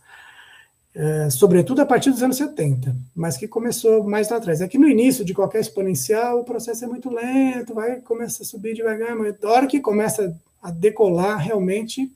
é, 0.95 1.29
sobretudo 1.29 1.83
a 1.83 1.87
partir 1.87 2.11
dos 2.11 2.23
anos 2.23 2.37
70, 2.37 2.97
mas 3.17 3.37
que 3.37 3.49
começou 3.49 4.05
mais 4.05 4.31
lá 4.31 4.37
atrás. 4.37 4.61
É 4.61 4.69
que 4.69 4.79
no 4.79 4.89
início 4.89 5.25
de 5.25 5.35
qualquer 5.35 5.61
exponencial 5.61 6.41
o 6.41 6.45
processo 6.45 6.85
é 6.85 6.89
muito 6.89 7.11
lento, 7.11 7.75
vai 7.75 8.01
começa 8.01 8.45
a 8.45 8.47
subir 8.47 8.75
devagar, 8.75 9.17
mas 9.17 9.35
na 9.41 9.51
hora 9.51 9.67
que 9.67 9.81
começa 9.81 10.39
a 10.63 10.71
decolar, 10.71 11.39
realmente 11.39 12.13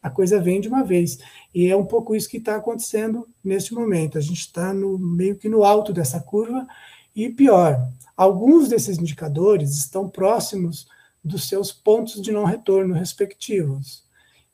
a 0.00 0.08
coisa 0.08 0.40
vem 0.40 0.60
de 0.60 0.68
uma 0.68 0.84
vez. 0.84 1.18
E 1.52 1.68
é 1.68 1.76
um 1.76 1.84
pouco 1.84 2.14
isso 2.14 2.28
que 2.28 2.36
está 2.36 2.56
acontecendo 2.56 3.28
neste 3.42 3.74
momento. 3.74 4.18
A 4.18 4.20
gente 4.20 4.40
está 4.40 4.72
meio 4.72 5.36
que 5.36 5.48
no 5.48 5.64
alto 5.64 5.92
dessa 5.92 6.20
curva 6.20 6.66
e 7.14 7.28
pior, 7.28 7.88
alguns 8.16 8.68
desses 8.68 8.98
indicadores 8.98 9.76
estão 9.76 10.08
próximos 10.08 10.86
dos 11.24 11.48
seus 11.48 11.72
pontos 11.72 12.22
de 12.22 12.30
não 12.30 12.44
retorno 12.44 12.94
respectivos. 12.94 14.04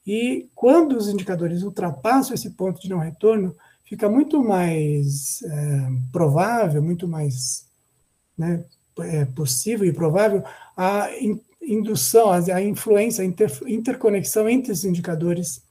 E 0.09 0.49
quando 0.55 0.97
os 0.97 1.07
indicadores 1.07 1.63
ultrapassam 1.63 2.35
esse 2.35 2.49
ponto 2.53 2.81
de 2.81 2.89
não 2.89 2.97
retorno, 2.97 3.55
fica 3.85 4.09
muito 4.09 4.43
mais 4.43 5.43
é, 5.43 5.89
provável, 6.11 6.83
muito 6.83 7.07
mais 7.07 7.67
né, 8.37 8.65
é, 9.01 9.27
possível 9.27 9.87
e 9.87 9.93
provável 9.93 10.43
a 10.75 11.11
in, 11.21 11.39
indução, 11.61 12.31
a, 12.31 12.39
a, 12.39 12.63
influência, 12.63 13.23
a 13.23 13.27
inter, 13.27 13.53
interconexão 13.67 14.49
entre 14.49 14.73
os 14.73 14.83
indicadores 14.83 15.63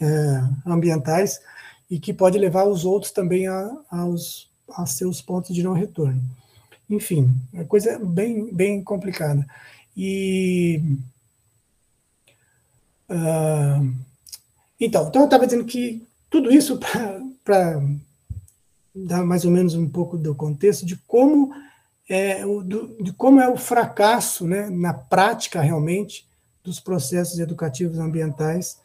é, 0.00 0.06
ambientais 0.64 1.40
e 1.90 1.98
que 1.98 2.14
pode 2.14 2.38
levar 2.38 2.68
os 2.68 2.84
outros 2.84 3.10
também 3.10 3.48
a, 3.48 3.76
aos, 3.90 4.48
a 4.68 4.86
seus 4.86 5.20
pontos 5.20 5.52
de 5.52 5.64
não 5.64 5.72
retorno. 5.72 6.22
Enfim, 6.88 7.34
é 7.54 7.64
coisa 7.64 7.98
bem, 7.98 8.54
bem 8.54 8.84
complicada. 8.84 9.44
E 9.96 10.80
Uh, 13.12 13.94
então, 14.80 15.06
então, 15.08 15.22
eu 15.22 15.26
estava 15.26 15.44
dizendo 15.44 15.64
que 15.66 16.02
tudo 16.30 16.50
isso 16.50 16.80
para 17.44 17.82
dar 18.94 19.22
mais 19.22 19.44
ou 19.44 19.50
menos 19.50 19.74
um 19.74 19.88
pouco 19.88 20.16
do 20.16 20.34
contexto 20.34 20.86
de 20.86 20.96
como 20.96 21.52
é, 22.08 22.44
o, 22.44 22.62
do, 22.62 22.96
de 23.02 23.12
como 23.12 23.40
é 23.40 23.48
o 23.48 23.56
fracasso, 23.56 24.46
né, 24.46 24.68
na 24.70 24.94
prática 24.94 25.60
realmente, 25.60 26.26
dos 26.64 26.80
processos 26.80 27.38
educativos 27.38 27.98
ambientais 27.98 28.78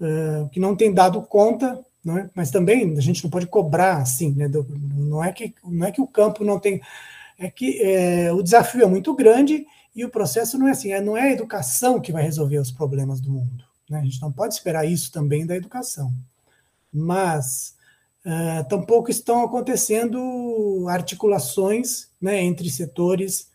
uh, 0.00 0.48
que 0.48 0.60
não 0.60 0.74
tem 0.74 0.92
dado 0.92 1.20
conta, 1.22 1.78
não 2.04 2.18
é? 2.18 2.30
mas 2.34 2.50
também 2.50 2.96
a 2.96 3.00
gente 3.00 3.22
não 3.22 3.30
pode 3.30 3.46
cobrar 3.46 3.96
assim, 3.96 4.32
né? 4.32 4.48
Do, 4.48 4.64
não, 4.94 5.22
é 5.22 5.32
que, 5.32 5.52
não 5.64 5.86
é 5.86 5.90
que 5.90 6.00
o 6.00 6.06
campo 6.06 6.44
não 6.44 6.58
tem. 6.58 6.80
É 7.36 7.50
que 7.50 7.82
é, 7.82 8.32
o 8.32 8.42
desafio 8.42 8.82
é 8.82 8.86
muito 8.86 9.12
grande 9.12 9.66
e 9.96 10.04
o 10.04 10.10
processo 10.10 10.58
não 10.58 10.68
é 10.68 10.72
assim, 10.72 10.92
é, 10.92 11.00
não 11.00 11.16
é 11.16 11.22
a 11.22 11.32
educação 11.32 11.98
que 11.98 12.12
vai 12.12 12.22
resolver 12.22 12.58
os 12.58 12.70
problemas 12.70 13.18
do 13.18 13.30
mundo. 13.30 13.64
Né? 13.88 13.98
A 13.98 14.04
gente 14.04 14.20
não 14.20 14.30
pode 14.30 14.52
esperar 14.52 14.84
isso 14.84 15.10
também 15.10 15.46
da 15.46 15.56
educação. 15.56 16.12
Mas 16.92 17.74
uh, 18.26 18.68
tampouco 18.68 19.10
estão 19.10 19.42
acontecendo 19.42 20.86
articulações 20.90 22.10
né, 22.20 22.42
entre 22.42 22.70
setores 22.70 23.50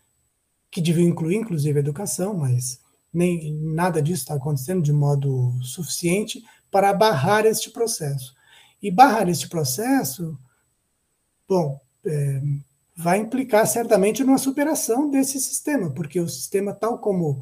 que 0.71 0.81
deviam 0.81 1.07
incluir, 1.07 1.35
inclusive, 1.35 1.77
a 1.77 1.81
educação, 1.81 2.33
mas 2.33 2.79
nem 3.13 3.53
nada 3.53 4.01
disso 4.01 4.23
está 4.23 4.33
acontecendo 4.33 4.81
de 4.81 4.91
modo 4.91 5.53
suficiente 5.61 6.43
para 6.71 6.91
barrar 6.91 7.45
este 7.45 7.69
processo. 7.69 8.33
E 8.81 8.89
barrar 8.89 9.29
este 9.29 9.47
processo, 9.47 10.35
bom, 11.47 11.79
é, 12.03 12.41
vai 12.95 13.19
implicar 13.19 13.65
certamente 13.65 14.23
numa 14.23 14.37
superação 14.37 15.09
desse 15.09 15.39
sistema, 15.39 15.89
porque 15.91 16.19
o 16.19 16.27
sistema, 16.27 16.73
tal 16.73 16.99
como 16.99 17.41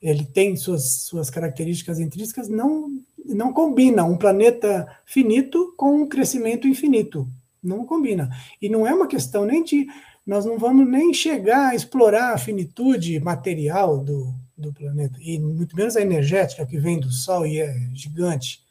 ele 0.00 0.24
tem 0.24 0.56
suas, 0.56 1.02
suas 1.02 1.28
características 1.28 2.00
intrínsecas, 2.00 2.48
não, 2.48 2.90
não 3.26 3.52
combina 3.52 4.04
um 4.04 4.16
planeta 4.16 4.88
finito 5.04 5.74
com 5.76 6.02
um 6.02 6.08
crescimento 6.08 6.66
infinito. 6.66 7.28
Não 7.62 7.84
combina. 7.84 8.30
E 8.60 8.68
não 8.68 8.86
é 8.86 8.94
uma 8.94 9.06
questão 9.06 9.44
nem 9.44 9.62
de. 9.62 9.86
Nós 10.26 10.46
não 10.46 10.58
vamos 10.58 10.88
nem 10.88 11.12
chegar 11.12 11.68
a 11.68 11.74
explorar 11.74 12.32
a 12.32 12.38
finitude 12.38 13.20
material 13.20 13.98
do, 13.98 14.34
do 14.56 14.72
planeta, 14.72 15.18
e 15.20 15.38
muito 15.38 15.74
menos 15.76 15.96
a 15.96 16.00
energética 16.00 16.64
que 16.64 16.78
vem 16.78 16.98
do 16.98 17.10
Sol 17.10 17.46
e 17.46 17.60
é 17.60 17.74
gigante. 17.92 18.62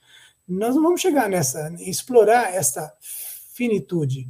Nós 0.48 0.76
não 0.76 0.82
vamos 0.82 1.02
chegar 1.02 1.30
nessa, 1.30 1.72
explorar 1.80 2.54
essa 2.54 2.92
finitude, 3.54 4.28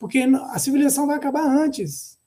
porque 0.00 0.18
a 0.18 0.58
civilização 0.58 1.06
vai 1.06 1.16
acabar 1.16 1.44
antes. 1.46 2.18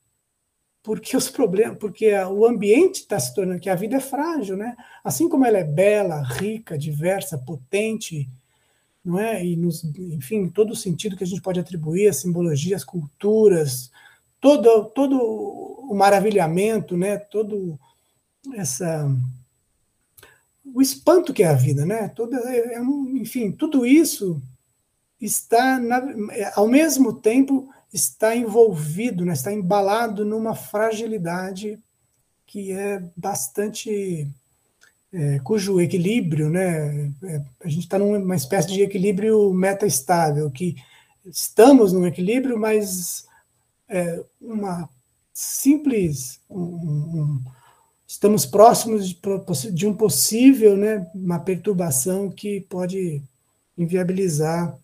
Porque 0.83 1.17
os 1.17 1.27
problemas, 1.27 1.77
porque 1.79 2.13
o 2.13 2.45
ambiente 2.45 2.97
está 2.97 3.19
se 3.19 3.33
tornando 3.33 3.59
que 3.59 3.69
a 3.69 3.75
vida 3.75 3.97
é 3.97 3.99
frágil, 3.99 4.55
né? 4.55 4.75
Assim 5.03 5.27
como 5.27 5.43
ela 5.43 5.57
é 5.57 5.63
bela, 5.63 6.21
rica, 6.21 6.77
diversa, 6.77 7.37
potente, 7.37 8.29
não 9.03 9.17
é? 9.17 9.43
E 9.43 9.55
nos, 9.55 9.83
enfim, 9.83 10.47
todo 10.49 10.71
o 10.71 10.75
sentido 10.75 11.17
que 11.17 11.23
a 11.23 11.27
gente 11.27 11.41
pode 11.41 11.59
atribuir 11.59 12.09
às 12.09 12.17
simbologias, 12.17 12.83
culturas, 12.83 13.89
todo 14.39 14.85
todo 14.89 15.17
o 15.19 15.95
maravilhamento, 15.95 16.95
né? 16.95 17.17
Todo 17.17 17.79
essa 18.53 19.09
o 20.65 20.81
espanto 20.81 21.33
que 21.33 21.41
é 21.41 21.47
a 21.47 21.53
vida, 21.53 21.85
né? 21.85 22.09
Toda, 22.09 22.37
é, 22.37 22.75
é 22.75 22.81
enfim, 22.81 23.51
tudo 23.51 23.83
isso 23.85 24.39
está 25.25 25.79
na, 25.79 25.97
é, 26.31 26.51
ao 26.55 26.67
mesmo 26.67 27.13
tempo 27.13 27.69
está 27.93 28.35
envolvido, 28.35 29.23
né? 29.23 29.33
está 29.33 29.51
embalado 29.53 30.25
numa 30.25 30.55
fragilidade 30.55 31.79
que 32.45 32.71
é 32.71 33.03
bastante 33.15 34.27
é, 35.11 35.39
cujo 35.39 35.79
equilíbrio, 35.79 36.49
né? 36.49 37.11
É, 37.23 37.41
a 37.63 37.69
gente 37.69 37.83
está 37.83 37.99
numa 37.99 38.35
espécie 38.35 38.67
de 38.67 38.81
equilíbrio 38.81 39.53
meta-estável, 39.53 40.49
que 40.49 40.75
estamos 41.25 41.93
num 41.93 42.05
equilíbrio, 42.05 42.57
mas 42.57 43.27
é, 43.87 44.23
uma 44.41 44.89
simples 45.33 46.39
um, 46.49 46.61
um, 46.61 47.43
estamos 48.07 48.45
próximos 48.45 49.07
de, 49.09 49.19
de 49.71 49.87
um 49.87 49.93
possível, 49.95 50.77
né, 50.77 51.07
uma 51.15 51.39
perturbação 51.39 52.29
que 52.29 52.61
pode 52.61 53.23
inviabilizar 53.75 54.77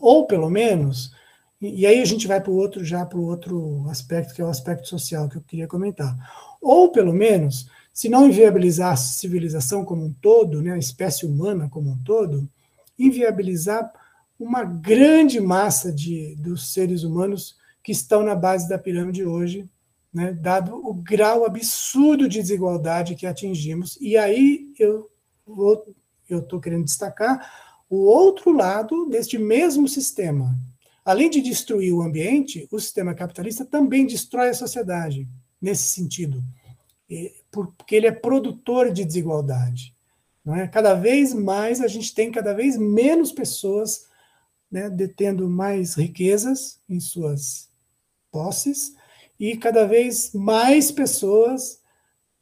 ou 0.00 0.26
pelo 0.26 0.48
menos, 0.50 1.12
e, 1.60 1.80
e 1.80 1.86
aí 1.86 2.00
a 2.00 2.04
gente 2.04 2.26
vai 2.26 2.40
para 2.40 2.50
o 2.50 2.56
outro 2.56 2.84
já 2.84 3.04
para 3.04 3.18
o 3.18 3.26
outro 3.26 3.86
aspecto 3.88 4.34
que 4.34 4.42
é 4.42 4.44
o 4.44 4.48
aspecto 4.48 4.88
social 4.88 5.28
que 5.28 5.36
eu 5.36 5.42
queria 5.42 5.66
comentar, 5.66 6.16
ou 6.60 6.90
pelo 6.90 7.12
menos, 7.12 7.68
se 7.92 8.08
não 8.08 8.28
inviabilizar 8.28 8.92
a 8.92 8.96
civilização 8.96 9.84
como 9.84 10.04
um 10.04 10.12
todo, 10.12 10.62
né, 10.62 10.72
a 10.72 10.78
espécie 10.78 11.26
humana 11.26 11.68
como 11.68 11.90
um 11.90 11.98
todo, 12.04 12.48
inviabilizar 12.98 13.92
uma 14.38 14.64
grande 14.64 15.40
massa 15.40 15.92
de 15.92 16.36
dos 16.36 16.72
seres 16.72 17.02
humanos 17.02 17.56
que 17.82 17.92
estão 17.92 18.22
na 18.22 18.34
base 18.34 18.68
da 18.68 18.78
pirâmide 18.78 19.24
hoje 19.24 19.68
né, 20.12 20.32
dado 20.32 20.74
o 20.74 20.94
grau 20.94 21.44
absurdo 21.44 22.28
de 22.28 22.40
desigualdade 22.40 23.14
que 23.14 23.26
atingimos. 23.26 23.96
E 24.00 24.16
aí 24.16 24.72
eu 24.78 25.10
eu 26.28 26.40
estou 26.40 26.60
querendo 26.60 26.84
destacar 26.84 27.67
o 27.88 27.96
outro 27.96 28.52
lado 28.52 29.06
deste 29.08 29.38
mesmo 29.38 29.88
sistema. 29.88 30.58
Além 31.04 31.30
de 31.30 31.40
destruir 31.40 31.92
o 31.92 32.02
ambiente, 32.02 32.68
o 32.70 32.78
sistema 32.78 33.14
capitalista 33.14 33.64
também 33.64 34.06
destrói 34.06 34.50
a 34.50 34.54
sociedade 34.54 35.26
nesse 35.60 35.84
sentido, 35.84 36.44
porque 37.50 37.96
ele 37.96 38.06
é 38.06 38.12
produtor 38.12 38.92
de 38.92 39.04
desigualdade. 39.04 39.94
Não 40.44 40.54
é? 40.54 40.68
Cada 40.68 40.94
vez 40.94 41.32
mais 41.32 41.80
a 41.80 41.88
gente 41.88 42.14
tem 42.14 42.30
cada 42.30 42.52
vez 42.52 42.76
menos 42.76 43.32
pessoas 43.32 44.06
né, 44.70 44.88
detendo 44.90 45.48
mais 45.48 45.94
riquezas 45.94 46.78
em 46.88 47.00
suas 47.00 47.70
posses 48.30 48.94
e 49.40 49.56
cada 49.56 49.86
vez 49.86 50.32
mais 50.34 50.90
pessoas 50.90 51.80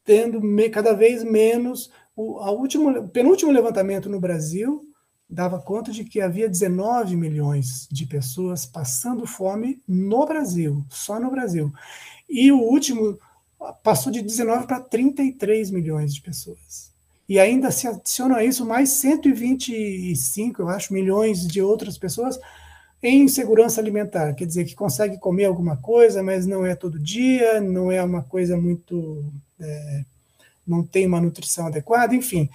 tendo 0.03 0.41
cada 0.71 0.93
vez 0.93 1.23
menos. 1.23 1.91
O 2.15 2.39
a 2.39 2.51
último, 2.51 3.07
penúltimo 3.09 3.51
levantamento 3.51 4.09
no 4.09 4.19
Brasil 4.19 4.86
dava 5.29 5.59
conta 5.59 5.91
de 5.91 6.03
que 6.03 6.21
havia 6.21 6.47
19 6.47 7.15
milhões 7.15 7.87
de 7.91 8.05
pessoas 8.05 8.65
passando 8.65 9.27
fome 9.27 9.81
no 9.87 10.25
Brasil, 10.25 10.85
só 10.89 11.19
no 11.19 11.29
Brasil. 11.29 11.71
E 12.29 12.51
o 12.51 12.59
último 12.59 13.19
passou 13.83 14.11
de 14.11 14.21
19 14.21 14.67
para 14.67 14.79
33 14.79 15.71
milhões 15.71 16.13
de 16.13 16.21
pessoas. 16.21 16.91
E 17.27 17.39
ainda 17.39 17.71
se 17.71 17.87
adiciona 17.87 18.37
a 18.37 18.45
isso 18.45 18.65
mais 18.65 18.89
125, 18.91 20.61
eu 20.61 20.69
acho, 20.69 20.93
milhões 20.93 21.45
de 21.45 21.61
outras 21.61 21.97
pessoas 21.97 22.39
em 23.01 23.23
insegurança 23.23 23.79
alimentar, 23.79 24.33
quer 24.33 24.45
dizer 24.45 24.65
que 24.65 24.75
consegue 24.75 25.19
comer 25.19 25.45
alguma 25.45 25.77
coisa, 25.77 26.23
mas 26.23 26.47
não 26.47 26.65
é 26.65 26.75
todo 26.75 26.99
dia, 26.99 27.61
não 27.61 27.91
é 27.91 28.01
uma 28.01 28.23
coisa 28.23 28.57
muito. 28.57 29.23
É, 29.59 30.05
não 30.65 30.83
tem 30.83 31.05
uma 31.05 31.21
nutrição 31.21 31.67
adequada, 31.67 32.15
enfim. 32.15 32.49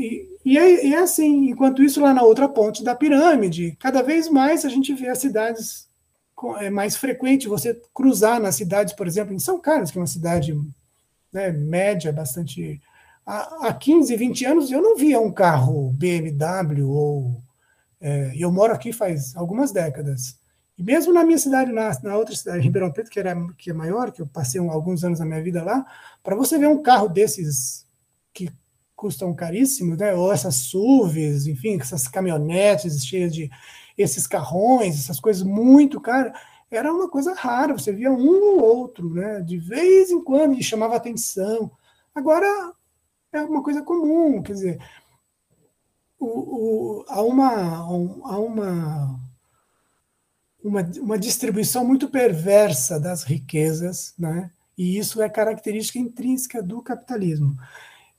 E, 0.00 0.38
e, 0.44 0.58
é, 0.58 0.86
e, 0.86 0.94
assim, 0.94 1.50
enquanto 1.50 1.82
isso, 1.82 2.00
lá 2.00 2.14
na 2.14 2.22
outra 2.22 2.48
ponte 2.48 2.82
da 2.82 2.94
pirâmide, 2.94 3.76
cada 3.78 4.02
vez 4.02 4.30
mais 4.30 4.64
a 4.64 4.68
gente 4.68 4.94
vê 4.94 5.08
as 5.08 5.18
cidades. 5.18 5.88
É 6.58 6.70
mais 6.70 6.96
frequente 6.96 7.46
você 7.46 7.78
cruzar 7.92 8.40
nas 8.40 8.56
cidades, 8.56 8.94
por 8.94 9.06
exemplo, 9.06 9.34
em 9.34 9.38
São 9.38 9.60
Carlos, 9.60 9.90
que 9.90 9.98
é 9.98 10.00
uma 10.00 10.06
cidade 10.06 10.58
né, 11.30 11.52
média, 11.52 12.10
bastante. 12.12 12.80
Há, 13.26 13.68
há 13.68 13.74
15, 13.74 14.16
20 14.16 14.44
anos 14.46 14.70
eu 14.70 14.80
não 14.80 14.96
via 14.96 15.20
um 15.20 15.30
carro 15.30 15.92
BMW 15.92 16.88
ou 16.88 17.42
é, 18.00 18.32
eu 18.34 18.50
moro 18.50 18.72
aqui 18.72 18.92
faz 18.92 19.36
algumas 19.36 19.70
décadas. 19.70 20.38
E 20.78 20.82
mesmo 20.82 21.12
na 21.12 21.22
minha 21.22 21.36
cidade, 21.36 21.70
na, 21.70 21.90
na 22.02 22.16
outra 22.16 22.34
cidade, 22.34 22.60
Ribeirão 22.60 22.90
Preto, 22.90 23.10
que, 23.10 23.20
era, 23.20 23.36
que 23.58 23.70
é 23.70 23.74
maior, 23.74 24.10
que 24.10 24.22
eu 24.22 24.26
passei 24.26 24.58
um, 24.58 24.70
alguns 24.70 25.04
anos 25.04 25.18
da 25.18 25.26
minha 25.26 25.42
vida 25.42 25.62
lá, 25.62 25.84
para 26.22 26.34
você 26.34 26.56
ver 26.56 26.68
um 26.68 26.82
carro 26.82 27.06
desses 27.06 27.86
que 28.32 28.50
custam 29.00 29.34
caríssimo, 29.34 29.96
né? 29.96 30.12
ou 30.12 30.30
essas 30.30 30.56
SUVs, 30.56 31.46
enfim, 31.46 31.80
essas 31.80 32.06
caminhonetes 32.06 33.02
cheias 33.02 33.32
de 33.34 33.50
esses 33.96 34.26
carrões, 34.26 34.98
essas 34.98 35.18
coisas 35.18 35.42
muito 35.42 35.98
caras, 35.98 36.38
era 36.70 36.92
uma 36.92 37.08
coisa 37.08 37.32
rara, 37.32 37.72
você 37.72 37.92
via 37.94 38.12
um 38.12 38.58
ou 38.58 38.62
outro, 38.62 39.08
né? 39.14 39.40
de 39.40 39.56
vez 39.56 40.10
em 40.10 40.22
quando, 40.22 40.54
e 40.54 40.62
chamava 40.62 40.96
atenção. 40.96 41.70
Agora 42.14 42.74
é 43.32 43.42
uma 43.42 43.62
coisa 43.62 43.82
comum, 43.82 44.42
quer 44.42 44.52
dizer, 44.52 44.78
o, 46.18 46.26
o, 46.26 47.04
há, 47.08 47.22
uma, 47.22 47.76
há 47.76 48.38
uma, 48.38 49.20
uma, 50.62 50.82
uma 51.00 51.18
distribuição 51.18 51.86
muito 51.86 52.10
perversa 52.10 53.00
das 53.00 53.24
riquezas, 53.24 54.12
né? 54.18 54.50
e 54.76 54.98
isso 54.98 55.22
é 55.22 55.28
característica 55.30 55.98
intrínseca 55.98 56.62
do 56.62 56.82
capitalismo. 56.82 57.56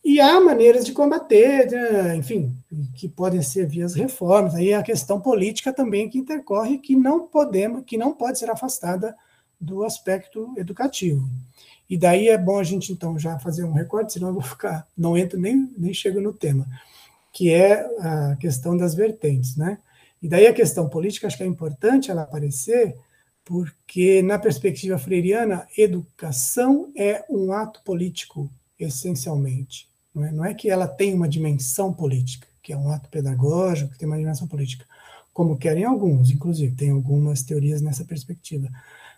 E 0.03 0.19
há 0.19 0.41
maneiras 0.41 0.85
de 0.85 0.93
combater, 0.93 1.69
né? 1.69 2.15
enfim, 2.15 2.55
que 2.95 3.07
podem 3.07 3.41
ser 3.41 3.67
vias 3.67 3.93
reformas. 3.93 4.55
Aí 4.55 4.73
a 4.73 4.81
questão 4.81 5.21
política 5.21 5.71
também 5.71 6.09
que 6.09 6.17
intercorre, 6.17 6.79
que 6.79 6.95
não 6.95 7.27
podemos, 7.27 7.83
que 7.85 7.97
não 7.97 8.13
pode 8.13 8.39
ser 8.39 8.49
afastada 8.49 9.15
do 9.59 9.83
aspecto 9.83 10.51
educativo. 10.57 11.29
E 11.87 11.97
daí 11.97 12.29
é 12.29 12.37
bom 12.37 12.57
a 12.57 12.63
gente 12.63 12.91
então 12.91 13.19
já 13.19 13.37
fazer 13.37 13.63
um 13.63 13.73
recorte, 13.73 14.13
senão 14.13 14.29
eu 14.29 14.33
vou 14.33 14.41
ficar, 14.43 14.87
não 14.97 15.15
entro 15.15 15.39
nem 15.39 15.71
nem 15.77 15.93
chego 15.93 16.19
no 16.19 16.33
tema 16.33 16.65
que 17.31 17.51
é 17.51 17.85
a 17.99 18.35
questão 18.35 18.75
das 18.75 18.93
vertentes, 18.93 19.55
né? 19.55 19.79
E 20.21 20.27
daí 20.27 20.45
a 20.45 20.53
questão 20.53 20.87
política, 20.87 21.27
acho 21.27 21.37
que 21.37 21.43
é 21.43 21.47
importante 21.47 22.11
ela 22.11 22.23
aparecer, 22.23 22.95
porque 23.43 24.21
na 24.21 24.37
perspectiva 24.37 24.97
freiriana, 24.97 25.67
educação 25.77 26.91
é 26.95 27.25
um 27.29 27.51
ato 27.51 27.81
político, 27.83 28.51
essencialmente. 28.77 29.89
Não 30.13 30.25
é, 30.25 30.31
não 30.31 30.45
é 30.45 30.53
que 30.53 30.69
ela 30.69 30.87
tem 30.87 31.13
uma 31.13 31.27
dimensão 31.27 31.93
política, 31.93 32.47
que 32.61 32.73
é 32.73 32.77
um 32.77 32.91
ato 32.91 33.09
pedagógico, 33.09 33.91
que 33.91 33.97
tem 33.97 34.07
uma 34.07 34.17
dimensão 34.17 34.47
política, 34.47 34.85
como 35.33 35.57
querem 35.57 35.85
alguns, 35.85 36.29
inclusive, 36.29 36.75
tem 36.75 36.91
algumas 36.91 37.43
teorias 37.43 37.81
nessa 37.81 38.03
perspectiva. 38.03 38.69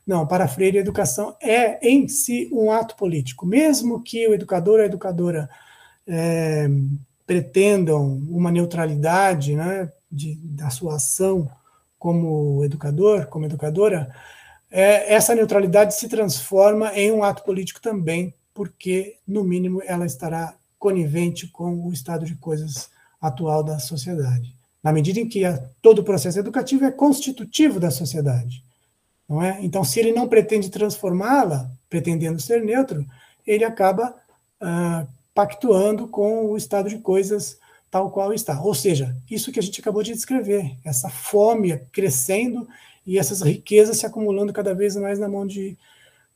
Não, 0.06 0.28
para 0.28 0.48
Freire, 0.48 0.78
a 0.78 0.82
educação 0.82 1.36
é 1.42 1.86
em 1.88 2.08
si 2.08 2.50
um 2.52 2.72
ato 2.72 2.96
político, 2.96 3.46
mesmo 3.46 4.02
que 4.02 4.28
o 4.28 4.34
educador 4.34 4.76
ou 4.76 4.82
a 4.82 4.86
educadora 4.86 5.50
é, 6.06 6.68
pretendam 7.26 8.22
uma 8.30 8.52
neutralidade 8.52 9.56
né, 9.56 9.92
de, 10.12 10.36
da 10.36 10.70
sua 10.70 10.96
ação 10.96 11.50
como 11.98 12.64
educador, 12.66 13.28
como 13.28 13.46
educadora, 13.46 14.14
é, 14.70 15.14
essa 15.14 15.34
neutralidade 15.34 15.96
se 15.96 16.10
transforma 16.10 16.92
em 16.94 17.12
um 17.12 17.24
ato 17.24 17.44
político 17.44 17.82
também, 17.82 18.34
porque, 18.54 19.18
no 19.26 19.44
mínimo, 19.44 19.82
ela 19.86 20.06
estará 20.06 20.54
conivente 20.84 21.48
com 21.48 21.88
o 21.88 21.94
estado 21.94 22.26
de 22.26 22.36
coisas 22.36 22.90
atual 23.22 23.64
da 23.64 23.80
sociedade, 23.80 24.54
na 24.84 24.92
medida 24.92 25.18
em 25.18 25.30
que 25.30 25.46
a, 25.46 25.58
todo 25.82 26.00
o 26.00 26.04
processo 26.04 26.38
educativo 26.38 26.84
é 26.84 26.92
constitutivo 26.92 27.80
da 27.80 27.90
sociedade. 27.90 28.62
Não 29.30 29.42
é? 29.42 29.60
Então, 29.62 29.82
se 29.86 30.02
ele 30.02 30.12
não 30.12 30.28
pretende 30.28 30.70
transformá-la, 30.70 31.72
pretendendo 31.90 32.42
ser 32.42 32.62
neutro, 32.62 33.06
ele 33.48 33.64
acaba 33.64 34.14
ah, 34.60 35.08
pactuando 35.34 36.06
com 36.06 36.48
o 36.52 36.58
estado 36.58 36.90
de 36.90 36.98
coisas 36.98 37.58
tal 37.90 38.12
qual 38.12 38.34
está. 38.34 38.62
Ou 38.62 38.76
seja, 38.76 39.16
isso 39.32 39.54
que 39.54 39.60
a 39.60 39.64
gente 39.64 39.80
acabou 39.80 40.04
de 40.04 40.12
descrever, 40.12 40.76
essa 40.84 41.10
fome 41.10 41.78
crescendo 41.94 42.68
e 43.08 43.18
essas 43.18 43.42
riquezas 43.42 44.00
se 44.00 44.06
acumulando 44.06 44.52
cada 44.52 44.76
vez 44.76 44.98
mais 44.98 45.18
na 45.18 45.30
mão 45.30 45.48
de 45.48 45.78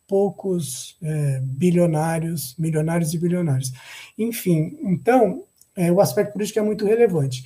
poucos 0.07 0.97
é, 1.03 1.39
bilionários, 1.43 2.55
milionários 2.57 3.13
e 3.13 3.17
bilionários. 3.19 3.73
Enfim, 4.17 4.77
então, 4.83 5.43
é, 5.75 5.91
o 5.91 5.99
aspecto 5.99 6.33
político 6.33 6.59
é 6.59 6.61
muito 6.63 6.85
relevante. 6.85 7.45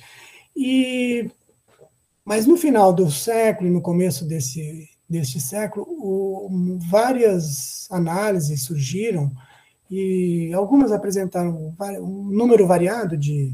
E, 0.56 1.30
mas 2.24 2.46
no 2.46 2.56
final 2.56 2.92
do 2.92 3.10
século 3.10 3.68
e 3.68 3.72
no 3.72 3.82
começo 3.82 4.24
desse, 4.24 4.88
deste 5.08 5.40
século, 5.40 5.84
o, 5.88 6.78
várias 6.88 7.86
análises 7.90 8.62
surgiram 8.62 9.30
e 9.90 10.50
algumas 10.54 10.90
apresentaram 10.90 11.74
um 12.00 12.24
número 12.30 12.66
variado 12.66 13.14
de, 13.14 13.52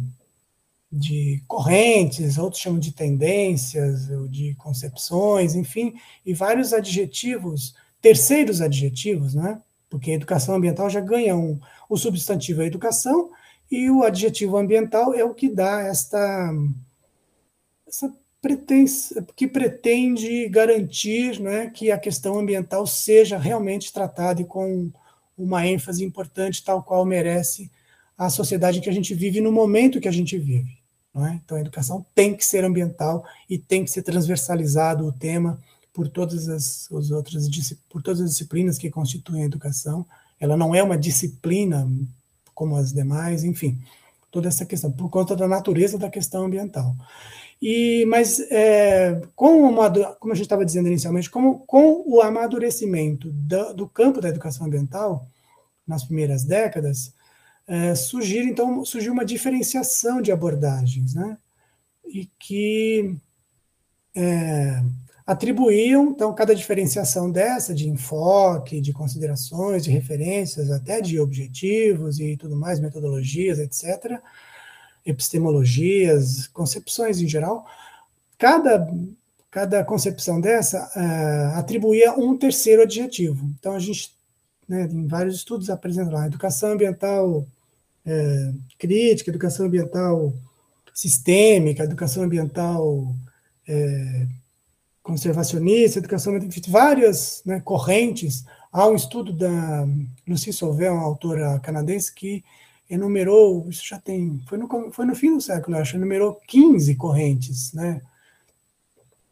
de 0.91 1.43
correntes, 1.49 2.39
outros 2.39 2.63
chamam 2.63 2.79
de 2.79 2.93
tendências, 2.93 4.09
ou 4.09 4.29
de 4.29 4.55
concepções, 4.55 5.57
enfim, 5.57 5.95
e 6.25 6.33
vários 6.33 6.73
adjetivos, 6.73 7.75
terceiros 8.01 8.61
adjetivos, 8.61 9.34
né? 9.34 9.61
Porque 9.90 10.11
educação 10.11 10.55
ambiental 10.55 10.88
já 10.90 11.01
ganha 11.01 11.36
um, 11.36 11.59
o 11.88 11.96
substantivo 11.96 12.62
é 12.62 12.66
educação 12.66 13.30
e 13.70 13.90
o 13.90 14.03
adjetivo 14.03 14.57
ambiental 14.57 15.14
é 15.14 15.24
o 15.24 15.34
que 15.34 15.49
dá 15.49 15.82
esta, 15.82 16.53
essa 17.86 18.12
pretens, 18.40 19.12
que 19.34 19.46
pretende 19.46 20.49
garantir 20.49 21.40
né, 21.40 21.70
que 21.70 21.90
a 21.90 21.99
questão 21.99 22.38
ambiental 22.38 22.86
seja 22.86 23.36
realmente 23.36 23.92
tratada 23.92 24.44
com 24.44 24.90
uma 25.36 25.66
ênfase 25.66 26.05
importante, 26.05 26.64
tal 26.64 26.82
qual 26.82 27.05
merece 27.05 27.70
a 28.16 28.28
sociedade 28.28 28.80
que 28.80 28.90
a 28.90 28.92
gente 28.92 29.14
vive 29.14 29.40
no 29.40 29.53
momento 29.53 30.01
que 30.01 30.09
a 30.09 30.12
gente 30.12 30.36
vive. 30.36 30.78
É? 31.16 31.34
Então, 31.44 31.57
a 31.57 31.61
educação 31.61 32.07
tem 32.14 32.34
que 32.34 32.44
ser 32.44 32.64
ambiental 32.64 33.24
e 33.51 33.59
tem 33.59 33.84
que 33.84 33.90
ser 33.90 34.03
transversalizado 34.03 35.05
o 35.05 35.12
tema 35.12 35.61
por 35.99 36.09
todas 36.09 36.49
as, 36.49 36.88
as 36.92 37.11
outras 37.11 37.49
por 37.88 38.01
todas 38.01 38.20
as 38.20 38.30
disciplinas 38.30 38.78
que 38.78 38.88
constituem 38.88 39.42
a 39.42 39.46
educação. 39.46 40.07
Ela 40.38 40.57
não 40.57 40.72
é 40.72 40.80
uma 40.80 40.96
disciplina 40.96 41.90
como 42.55 42.76
as 42.76 42.92
demais, 42.92 43.42
enfim, 43.42 43.82
toda 44.30 44.46
essa 44.46 44.64
questão 44.64 44.92
por 44.92 45.11
conta 45.11 45.34
da 45.34 45.49
natureza 45.49 45.99
da 45.99 46.09
questão 46.09 46.44
ambiental. 46.44 46.94
E 47.61 48.07
mas 48.07 48.38
é, 48.49 49.20
com 49.34 49.74
como 50.20 50.32
a 50.32 50.36
gente 50.36 50.44
estava 50.44 50.64
dizendo 50.64 50.86
inicialmente, 50.86 51.28
como, 51.28 51.66
com 51.66 52.05
o 52.07 52.22
amadurecimento 52.22 53.32
do, 53.32 53.74
do 53.74 53.88
campo 53.88 54.20
da 54.20 54.28
educação 54.28 54.68
ambiental 54.68 55.26
nas 55.84 56.05
primeiras 56.05 56.44
décadas, 56.44 57.12
é, 57.66 57.96
surgir, 57.96 58.44
então, 58.44 58.84
surgiu 58.84 59.12
uma 59.12 59.24
diferenciação 59.24 60.22
de 60.22 60.30
abordagens, 60.30 61.14
né? 61.14 61.36
E 62.07 62.30
que 62.38 63.16
é, 64.14 64.80
atribuíam, 65.29 66.09
então, 66.09 66.35
cada 66.35 66.55
diferenciação 66.55 67.31
dessa, 67.31 67.74
de 67.74 67.87
enfoque, 67.87 68.81
de 68.81 68.95
considerações, 68.95 69.85
de 69.85 69.91
referências, 69.91 70.70
até 70.70 71.03
de 71.03 71.20
objetivos 71.20 72.18
e 72.18 72.35
tudo 72.35 72.57
mais, 72.57 72.81
metodologias, 72.81 73.59
etc., 73.59 74.22
epistemologias, 75.05 76.47
concepções 76.47 77.20
em 77.20 77.29
geral, 77.29 77.66
cada, 78.39 78.91
cada 79.51 79.85
concepção 79.85 80.41
dessa 80.41 80.91
é, 80.97 81.59
atribuía 81.59 82.14
um 82.14 82.35
terceiro 82.35 82.81
adjetivo. 82.81 83.51
Então, 83.59 83.74
a 83.74 83.79
gente, 83.79 84.16
né, 84.66 84.89
em 84.91 85.07
vários 85.07 85.37
estudos, 85.37 85.68
apresenta 85.68 86.11
lá 86.11 86.26
educação 86.26 86.72
ambiental 86.72 87.47
é, 88.07 88.53
crítica, 88.79 89.31
educação 89.31 89.66
ambiental 89.66 90.33
sistêmica, 90.95 91.85
educação 91.85 92.22
ambiental 92.22 93.14
é, 93.68 94.26
conservacionista, 95.09 95.99
educação 95.99 96.35
ambiental, 96.35 96.61
várias 96.69 97.43
né, 97.47 97.61
correntes. 97.61 98.45
Há 98.71 98.87
um 98.87 98.95
estudo 98.95 99.33
da 99.33 99.89
Lucy 100.27 100.53
Solvay, 100.53 100.91
uma 100.91 101.03
autora 101.03 101.59
canadense, 101.61 102.15
que 102.15 102.45
enumerou, 102.91 103.67
isso 103.71 103.87
já 103.87 103.99
tem, 103.99 104.39
foi 104.47 104.59
no, 104.59 104.69
foi 104.93 105.07
no 105.07 105.15
fim 105.15 105.35
do 105.35 105.41
século, 105.41 105.79
acho, 105.79 105.97
enumerou 105.97 106.39
15 106.47 106.95
correntes, 106.97 107.73
né? 107.73 108.03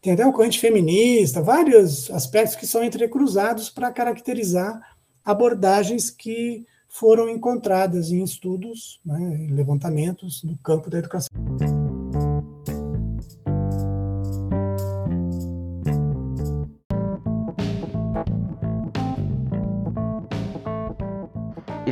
Tem 0.00 0.14
até 0.14 0.24
uma 0.24 0.32
corrente 0.32 0.58
feminista, 0.58 1.42
vários 1.42 2.10
aspectos 2.10 2.56
que 2.56 2.66
são 2.66 2.82
entrecruzados 2.82 3.68
para 3.68 3.92
caracterizar 3.92 4.80
abordagens 5.24 6.10
que 6.10 6.64
foram 6.88 7.28
encontradas 7.28 8.10
em 8.10 8.22
estudos, 8.22 9.00
né, 9.04 9.48
levantamentos 9.50 10.42
no 10.42 10.56
campo 10.58 10.88
da 10.88 10.98
educação. 10.98 11.28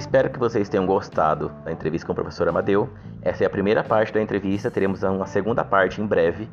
Espero 0.05 0.29
que 0.29 0.39
vocês 0.39 0.69
tenham 0.69 0.85
gostado 0.85 1.51
da 1.65 1.73
entrevista 1.73 2.07
com 2.07 2.13
o 2.13 2.15
professor 2.15 2.47
Amadeu. 2.47 2.91
Essa 3.23 3.45
é 3.45 3.47
a 3.47 3.51
primeira 3.51 3.83
parte 3.83 4.13
da 4.13 4.21
entrevista, 4.21 4.71
teremos 4.71 5.03
uma 5.03 5.27
segunda 5.27 5.65
parte 5.65 5.99
em 5.99 6.07
breve, 6.07 6.47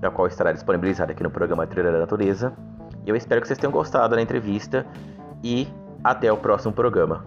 na 0.00 0.10
qual 0.10 0.26
estará 0.26 0.50
disponibilizada 0.50 1.12
aqui 1.12 1.22
no 1.22 1.30
programa 1.30 1.66
Trilha 1.66 1.92
da 1.92 1.98
Natureza. 1.98 2.54
Eu 3.06 3.14
espero 3.14 3.42
que 3.42 3.48
vocês 3.48 3.58
tenham 3.58 3.70
gostado 3.70 4.16
da 4.16 4.22
entrevista 4.22 4.86
e 5.44 5.68
até 6.02 6.32
o 6.32 6.38
próximo 6.38 6.72
programa. 6.72 7.22